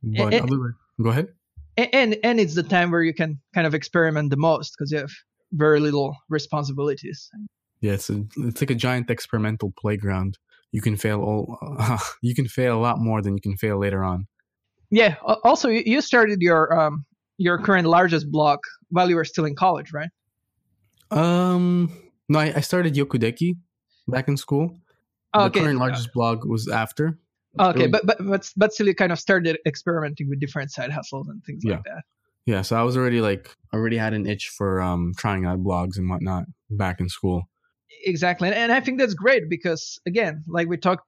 [0.01, 1.28] But and, other, go ahead.
[1.78, 4.97] And and it's the time where you can kind of experiment the most because you
[4.97, 5.11] have
[5.51, 7.30] very little responsibilities.
[7.82, 10.38] Yeah, it's a, it's like a giant experimental playground
[10.74, 13.80] you can fail all uh, you can fail a lot more than you can fail
[13.80, 14.28] later on.
[14.92, 17.06] Yeah also you started your um
[17.38, 18.60] your current largest blog
[18.90, 20.10] while you were still in college right?
[21.12, 21.92] Um
[22.28, 23.56] no i, I started yokudeki
[24.10, 24.78] back in school.
[25.36, 27.18] Oh, the current largest blog was after.
[27.60, 31.30] Okay but, but but but still you kind of started experimenting with different side hustles
[31.30, 31.76] and things yeah.
[31.76, 32.04] like that.
[32.46, 35.98] Yeah so i was already like already had an itch for um trying out blogs
[35.98, 37.48] and whatnot back in school
[38.06, 41.04] exactly and i think that's great because again like we talk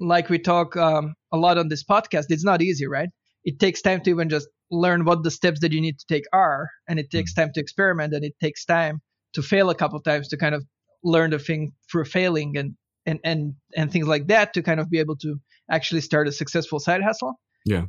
[0.00, 3.08] like we talk um, a lot on this podcast it's not easy right?
[3.44, 6.24] It takes time to even just learn what the steps that you need to take
[6.32, 7.40] are and it takes hmm.
[7.40, 9.00] time to experiment and it takes time
[9.32, 10.64] to fail a couple times to kind of
[11.04, 12.74] learn the thing through failing and
[13.06, 16.32] and and and things like that to kind of be able to actually start a
[16.32, 17.40] successful side hustle.
[17.64, 17.84] Yeah.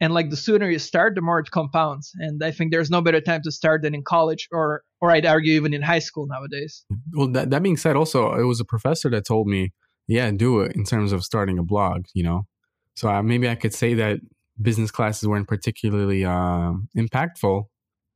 [0.00, 3.00] And like the sooner you start the more it compounds and i think there's no
[3.00, 6.26] better time to start than in college or or i'd argue even in high school
[6.26, 6.84] nowadays.
[7.12, 9.72] Well that, that being said also it was a professor that told me
[10.06, 12.46] yeah do it in terms of starting a blog you know?
[12.94, 14.20] So uh, maybe i could say that
[14.60, 17.64] business classes weren't particularly uh, impactful.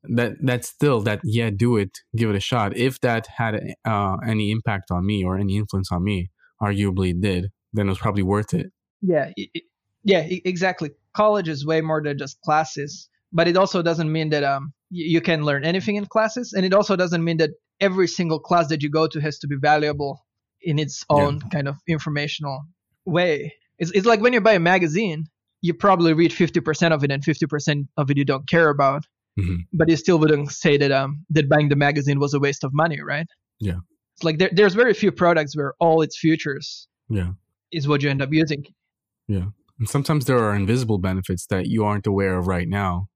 [0.04, 4.16] That that's still that yeah do it give it a shot if that had uh,
[4.26, 6.30] any impact on me or any influence on me
[6.62, 8.68] arguably it did then it was probably worth it.
[9.02, 9.32] Yeah
[10.04, 10.22] yeah
[10.52, 10.90] exactly.
[11.14, 15.20] College is way more than just classes, but it also doesn't mean that um you
[15.20, 18.82] can learn anything in classes, and it also doesn't mean that every single class that
[18.82, 20.24] you go to has to be valuable
[20.62, 21.48] in its own yeah.
[21.50, 22.62] kind of informational
[23.04, 23.54] way.
[23.78, 25.26] It's, it's like when you buy a magazine,
[25.60, 29.04] you probably read 50% of it and 50% of it you don't care about.
[29.38, 29.56] Mm-hmm.
[29.72, 32.72] But you still wouldn't say that um that buying the magazine was a waste of
[32.74, 33.26] money, right?
[33.60, 33.78] Yeah.
[34.16, 37.32] It's like there, there's very few products where all its features yeah
[37.70, 38.64] is what you end up using.
[39.28, 39.46] Yeah.
[39.78, 43.08] And sometimes there are invisible benefits that you aren't aware of right now,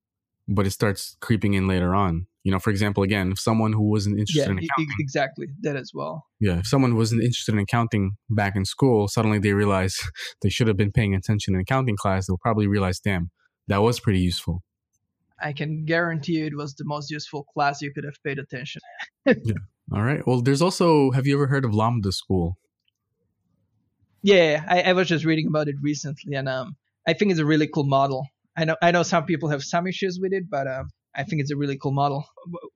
[0.48, 2.26] but it starts creeping in later on.
[2.44, 5.76] You know, for example, again, if someone who wasn't interested yeah, in accounting, exactly that
[5.76, 6.26] as well.
[6.40, 10.00] Yeah, if someone wasn't interested in accounting back in school, suddenly they realize
[10.42, 12.26] they should have been paying attention in accounting class.
[12.26, 13.30] They'll probably realize, damn,
[13.68, 14.62] that was pretty useful.
[15.40, 18.80] I can guarantee you it was the most useful class you could have paid attention.
[19.26, 19.34] yeah.
[19.92, 20.24] All right.
[20.26, 21.10] Well, there's also.
[21.12, 22.56] Have you ever heard of Lambda School?
[24.22, 26.76] Yeah, I, I was just reading about it recently, and um,
[27.06, 28.26] I think it's a really cool model.
[28.56, 31.40] I know I know some people have some issues with it, but um, I think
[31.40, 32.26] it's a really cool model.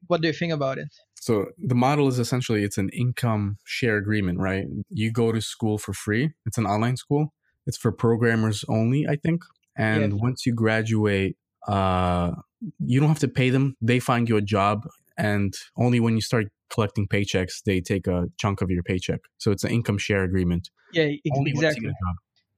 [0.07, 0.89] What do you think about it?
[1.21, 4.67] So the model is essentially it's an income share agreement, right?
[4.91, 6.33] You go to school for free.
[6.47, 7.33] It's an online school.
[7.67, 9.43] It's for programmers only, I think.
[9.77, 10.19] And yeah.
[10.21, 12.33] once you graduate, uh,
[12.79, 13.77] you don't have to pay them.
[13.81, 14.87] They find you a job,
[15.19, 19.21] and only when you start collecting paychecks, they take a chunk of your paycheck.
[19.39, 20.71] So it's an income share agreement.
[20.93, 21.93] Yeah, exactly.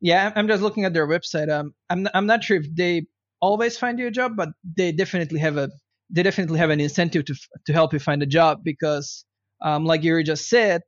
[0.01, 1.51] Yeah, I'm just looking at their website.
[1.51, 3.07] Um, I'm I'm not sure if they
[3.40, 5.70] always find you a job, but they definitely have a
[6.11, 7.34] they definitely have an incentive to
[7.66, 9.24] to help you find a job because,
[9.62, 10.82] um, like you just said,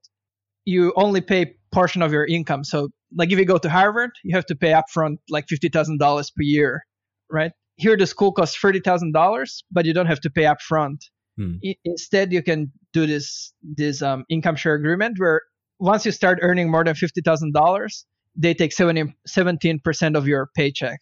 [0.65, 2.65] you only pay portion of your income.
[2.65, 5.99] So, like if you go to Harvard, you have to pay upfront like fifty thousand
[5.99, 6.83] dollars per year,
[7.31, 7.53] right?
[7.77, 10.99] Here, the school costs thirty thousand dollars, but you don't have to pay upfront.
[11.37, 11.55] Hmm.
[11.65, 15.43] I, instead, you can do this this um, income share agreement where
[15.79, 18.07] once you start earning more than fifty thousand dollars,
[18.37, 21.01] they take 17 percent of your paycheck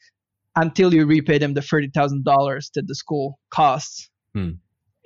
[0.56, 4.10] until you repay them the thirty thousand dollars that the school costs.
[4.34, 4.50] Hmm.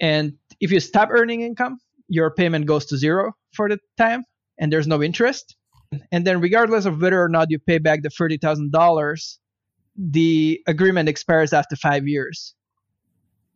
[0.00, 4.24] And if you stop earning income, your payment goes to zero for the time,
[4.58, 5.56] and there's no interest.
[6.10, 9.38] And then, regardless of whether or not you pay back the thirty thousand dollars,
[9.96, 12.54] the agreement expires after five years.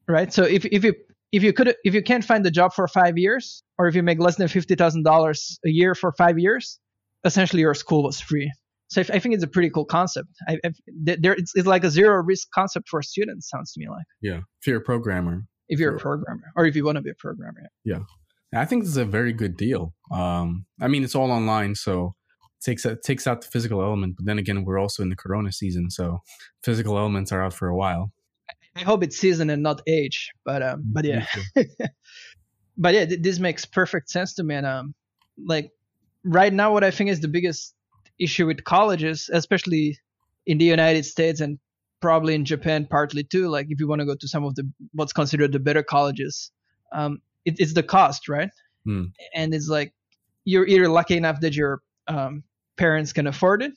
[0.07, 0.33] Right.
[0.33, 0.95] So if if you
[1.33, 4.03] if you could if you can't find a job for five years, or if you
[4.03, 6.79] make less than fifty thousand dollars a year for five years,
[7.25, 8.51] essentially your school was free.
[8.89, 10.29] So I think it's a pretty cool concept.
[10.47, 13.51] I, I, there, it's, it's, like a zero risk concept for students.
[13.51, 14.05] Sounds to me like.
[14.23, 15.45] Yeah, if you're a programmer.
[15.69, 17.63] If you're a programmer, or if you want to be a programmer.
[17.85, 17.99] Yeah,
[18.55, 19.93] I think this is a very good deal.
[20.13, 22.15] Um, I mean, it's all online, so
[22.61, 24.15] it takes it takes out the physical element.
[24.17, 26.21] But then again, we're also in the Corona season, so
[26.63, 28.13] physical elements are out for a while.
[28.77, 31.27] I hope it's season and not age, but um, but yeah,
[32.77, 34.55] but yeah, this makes perfect sense to me.
[34.55, 34.95] And um,
[35.45, 35.71] like
[36.27, 37.75] right now, what I think is the biggest
[38.19, 39.99] issue with colleges, especially
[40.47, 41.59] in the United States and
[42.01, 43.49] probably in Japan partly too.
[43.49, 46.51] Like if you want to go to some of the what's considered the better colleges,
[46.93, 48.51] um, it, it's the cost, right?
[48.85, 49.05] Hmm.
[49.35, 49.93] And it's like
[50.45, 52.45] you're either lucky enough that your um,
[52.77, 53.73] parents can afford it.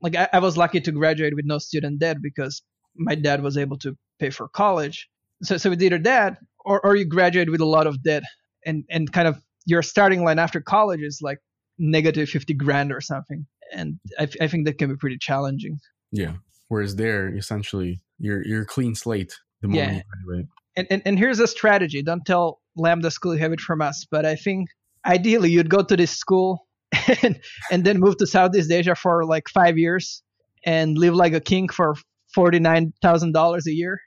[0.00, 2.62] Like I, I was lucky to graduate with no student debt because
[2.96, 5.08] my dad was able to pay for college.
[5.42, 8.22] So so it's either that or or you graduate with a lot of debt
[8.64, 11.38] and and kind of your starting line after college is like
[11.82, 15.80] negative 50 grand or something and I, I think that can be pretty challenging.
[16.12, 16.34] Yeah.
[16.68, 19.96] Whereas there, essentially, you're you're clean slate the moment yeah.
[19.96, 20.48] you graduate.
[20.76, 22.02] And, and and here's a strategy.
[22.02, 24.68] Don't tell Lambda School you have it from us, but I think
[25.04, 26.66] ideally you'd go to this school
[27.22, 30.22] and and then move to Southeast Asia for like five years
[30.64, 31.94] and live like a king for
[32.34, 34.00] forty nine thousand dollars a year,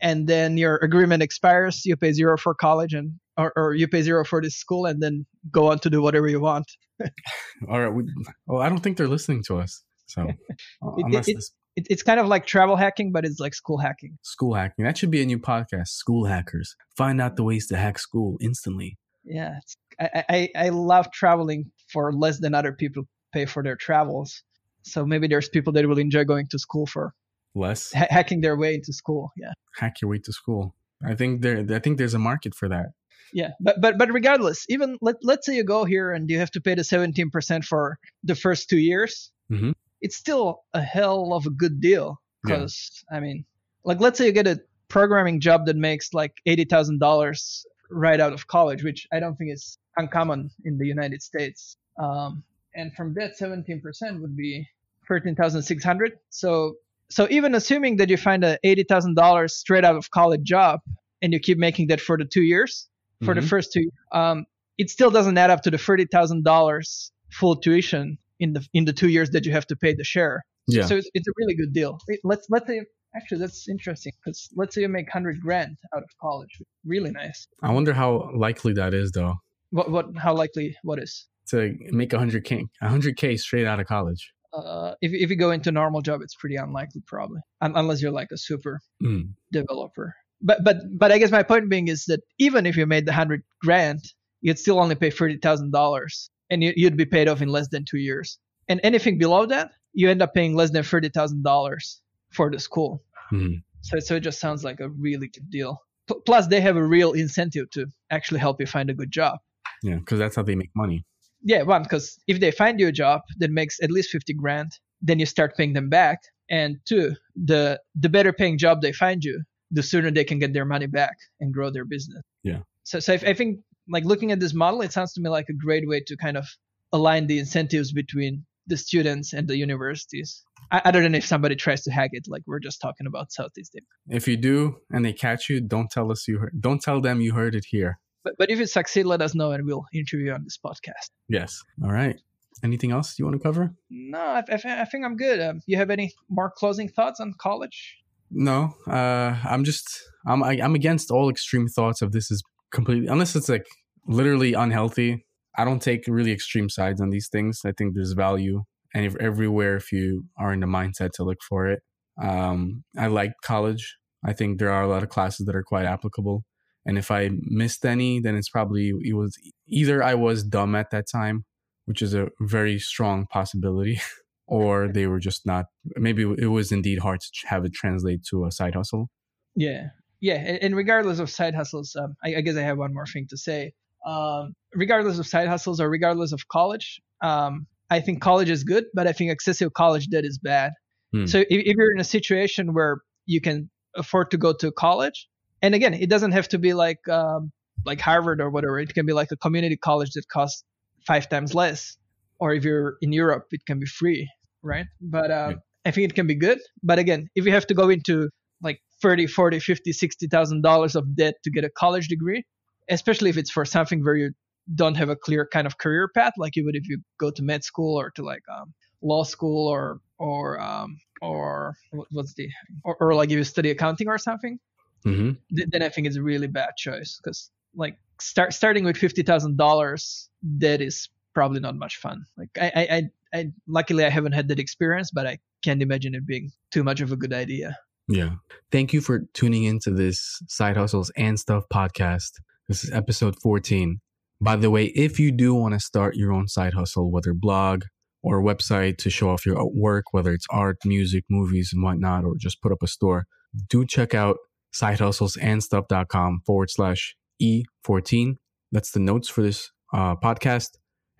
[0.00, 1.84] and then your agreement expires.
[1.84, 5.02] You pay zero for college and or, or you pay zero for this school and
[5.02, 6.66] then go on to do whatever you want.
[7.70, 7.92] All right.
[7.92, 8.04] We,
[8.46, 9.82] well, I don't think they're listening to us.
[10.06, 10.22] So
[10.82, 11.44] uh, it, it,
[11.76, 14.18] it, it's kind of like travel hacking, but it's like school hacking.
[14.22, 14.84] School hacking.
[14.84, 15.88] That should be a new podcast.
[15.88, 16.76] School hackers.
[16.96, 18.98] Find out the ways to hack school instantly.
[19.24, 19.58] Yeah,
[19.98, 24.42] I, I I love traveling for less than other people pay for their travels.
[24.82, 27.12] So maybe there's people that will enjoy going to school for
[27.54, 29.30] less ha- hacking their way into school.
[29.36, 30.74] Yeah, hack your way to school.
[31.06, 31.64] I think there.
[31.70, 32.88] I think there's a market for that
[33.32, 36.50] yeah but but but regardless even let, let's say you go here and you have
[36.50, 39.72] to pay the 17% for the first two years mm-hmm.
[40.00, 43.18] it's still a hell of a good deal because yeah.
[43.18, 43.44] i mean
[43.84, 48.46] like let's say you get a programming job that makes like $80000 right out of
[48.46, 52.42] college which i don't think is uncommon in the united states um,
[52.74, 53.82] and from that 17%
[54.20, 54.66] would be
[55.06, 56.74] 13600 so
[57.10, 60.80] so even assuming that you find a $80000 straight out of college job
[61.20, 62.88] and you keep making that for the two years
[63.22, 63.40] for mm-hmm.
[63.40, 64.46] the first two, um,
[64.78, 68.84] it still doesn't add up to the thirty thousand dollars full tuition in the in
[68.84, 70.44] the two years that you have to pay the share.
[70.66, 70.84] Yeah.
[70.86, 71.98] So it's, it's a really good deal.
[72.24, 72.82] Let's let's say
[73.16, 77.48] Actually, that's interesting because let's say you make hundred grand out of college, really nice.
[77.62, 79.34] I wonder how likely that is, though.
[79.70, 81.26] What what how likely what is?
[81.48, 84.32] To make 100k, 100k straight out of college.
[84.52, 88.00] Uh, if if you go into a normal job, it's pretty unlikely, probably, Un- unless
[88.00, 89.34] you're like a super Mm.
[89.50, 90.14] developer.
[90.42, 93.12] But but but I guess my point being is that even if you made the
[93.12, 94.00] hundred grand,
[94.40, 97.68] you'd still only pay thirty thousand dollars, and you, you'd be paid off in less
[97.68, 98.38] than two years.
[98.68, 102.58] And anything below that, you end up paying less than thirty thousand dollars for the
[102.58, 103.02] school.
[103.32, 103.62] Mhm.
[103.82, 105.78] So so it just sounds like a really good deal.
[106.08, 109.38] P- plus, they have a real incentive to actually help you find a good job.
[109.82, 111.04] Yeah, because that's how they make money.
[111.42, 114.72] Yeah, one because if they find you a job that makes at least fifty grand,
[115.02, 116.20] then you start paying them back.
[116.50, 120.52] And two, the the better paying job they find you, the sooner they can get
[120.52, 122.22] their money back and grow their business.
[122.42, 122.60] Yeah.
[122.84, 125.46] So so I, I think like looking at this model, it sounds to me like
[125.48, 126.46] a great way to kind of
[126.92, 130.44] align the incentives between the students and the universities.
[130.70, 133.72] I, other than if somebody tries to hack it, like we're just talking about Southeast
[133.76, 134.16] Asia.
[134.16, 136.54] If you do and they catch you, don't tell us you heard.
[136.60, 137.98] Don't tell them you heard it here.
[138.22, 141.10] But but if you succeed, let us know and we'll interview you on this podcast.
[141.28, 141.62] Yes.
[141.82, 142.20] All right.
[142.62, 143.74] Anything else you want to cover?
[143.88, 145.40] No, I, I, I think I'm good.
[145.40, 147.96] Um, you have any more closing thoughts on college?
[148.30, 148.74] No.
[148.86, 149.86] Uh, I'm just.
[150.26, 150.42] I'm.
[150.42, 153.66] I, I'm against all extreme thoughts of this is completely unless it's like
[154.06, 155.24] literally unhealthy.
[155.56, 157.60] I don't take really extreme sides on these things.
[157.64, 158.62] I think there's value
[158.94, 161.80] and if, everywhere if you are in the mindset to look for it.
[162.22, 163.96] Um, I like college.
[164.24, 166.44] I think there are a lot of classes that are quite applicable.
[166.86, 169.36] And if I missed any, then it's probably it was
[169.68, 171.44] either I was dumb at that time,
[171.84, 174.00] which is a very strong possibility,
[174.50, 175.66] or they were just not.
[175.96, 179.08] Maybe it was indeed hard to have it translate to a side hustle.
[179.54, 179.88] Yeah,
[180.20, 180.34] yeah.
[180.34, 183.36] And, regardless of side hustles, um, I, I guess I have one more thing to
[183.36, 183.72] say.
[184.06, 188.84] Um, regardless of side hustles or regardless of college, um, I think college is good,
[188.94, 190.72] but I think excessive college debt is bad.
[191.12, 191.26] Hmm.
[191.26, 195.28] So if, if you're in a situation where you can afford to go to college,
[195.62, 197.52] and again, it doesn't have to be like um,
[197.84, 198.78] like Harvard or whatever.
[198.78, 200.64] It can be like a community college that costs
[201.06, 201.96] five times less,
[202.38, 204.28] or if you're in Europe, it can be free,
[204.62, 204.86] right?
[205.00, 205.56] But uh, Yeah.
[205.84, 206.58] I think it can be good.
[206.82, 208.28] But again, if you have to go into
[208.62, 212.44] like 30, 40, 50, 60,000 dollars of debt to get a college degree,
[212.90, 214.30] especially if it's for something where you
[214.74, 217.42] don't have a clear kind of career path, like you would if you go to
[217.42, 221.74] med school or to like um, law school or or um, or
[222.10, 222.48] what's the
[222.84, 224.58] or, or like if you study accounting or something,
[225.04, 228.96] hmm th- then I think it's a really bad choice because like start starting with
[228.96, 232.24] fifty thousand dollars, that is probably not much fun.
[232.36, 233.02] Like I, I
[233.34, 237.00] I luckily I haven't had that experience, but I can't imagine it being too much
[237.00, 237.76] of a good idea.
[238.08, 238.30] Yeah.
[238.72, 242.30] Thank you for tuning into this Side Hustles and Stuff podcast.
[242.68, 244.00] This is episode 14.
[244.40, 247.84] By the way, if you do want to start your own side hustle, whether blog
[248.22, 252.34] or website to show off your work, whether it's art, music, movies, and whatnot, or
[252.38, 253.26] just put up a store,
[253.68, 254.36] do check out
[254.74, 258.34] sidehustlesandstuff.com forward slash E14.
[258.72, 260.70] That's the notes for this uh, podcast.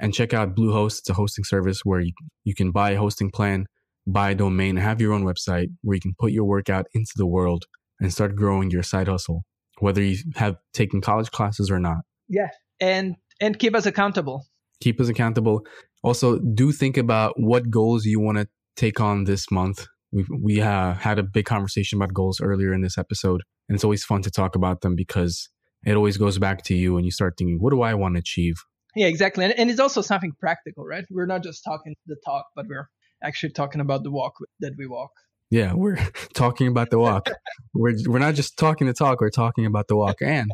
[0.01, 1.01] And check out Bluehost.
[1.01, 2.13] It's a hosting service where you,
[2.45, 3.67] you can buy a hosting plan
[4.07, 7.13] buy a domain, have your own website where you can put your work out into
[7.17, 7.67] the world
[8.01, 9.45] and start growing your side hustle,
[9.79, 11.99] whether you have taken college classes or not.
[12.29, 12.49] Yeah,
[12.81, 14.47] and and keep us accountable.
[14.81, 15.67] Keep us accountable.
[16.03, 19.87] Also, do think about what goals you want to take on this month.
[20.13, 23.85] We we uh, had a big conversation about goals earlier in this episode, and it's
[23.85, 25.49] always fun to talk about them because
[25.85, 28.19] it always goes back to you and you start thinking, what do I want to
[28.19, 28.57] achieve?
[28.97, 31.05] Yeah, exactly, and, and it's also something practical, right?
[31.11, 32.89] We're not just talking the talk, but we're
[33.23, 35.11] actually talking about the walk that we walk.
[35.51, 35.97] Yeah, we're
[36.35, 37.29] talking about the walk.
[37.75, 40.17] we're we're not just talking the talk, we're talking about the walk.
[40.23, 40.51] And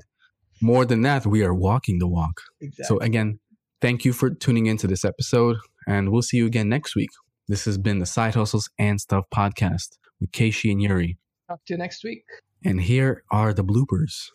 [0.62, 2.40] more than that, we are walking the walk.
[2.60, 2.84] Exactly.
[2.84, 3.38] So again,
[3.80, 5.56] thank you for tuning into this episode,
[5.86, 7.10] and we'll see you again next week.
[7.48, 11.18] This has been the Side Hustles and Stuff podcast with Keishi and Yuri.
[11.48, 12.24] Talk to you next week.
[12.64, 14.30] And here are the bloopers.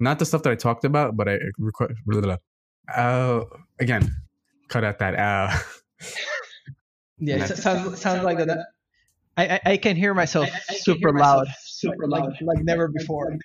[0.00, 1.94] Not the stuff that I talked about, but I record.
[2.94, 3.44] Uh,
[3.80, 4.14] again,
[4.68, 5.14] cut out that.
[5.18, 5.58] Uh,
[7.18, 7.50] Yeah, Nice.
[7.52, 8.58] it sounds sounds like that.
[9.38, 12.32] I, I I can hear myself I- I super hear myself loud, super like, loud.
[12.42, 13.38] like, like never before.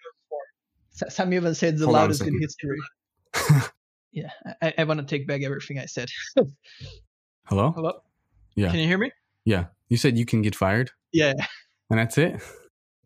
[0.91, 2.77] Some even said the Hold loudest in history.
[4.11, 4.29] yeah,
[4.61, 6.09] I, I want to take back everything I said.
[7.45, 7.71] hello.
[7.71, 7.93] Hello.
[8.55, 8.71] Yeah.
[8.71, 9.11] Can you hear me?
[9.45, 11.33] Yeah, you said you can get fired, Yeah.
[11.89, 12.41] and that's it.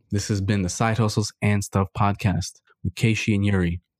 [0.09, 3.81] This has been the Side Hustles and Stuff podcast with Keishi and Yuri.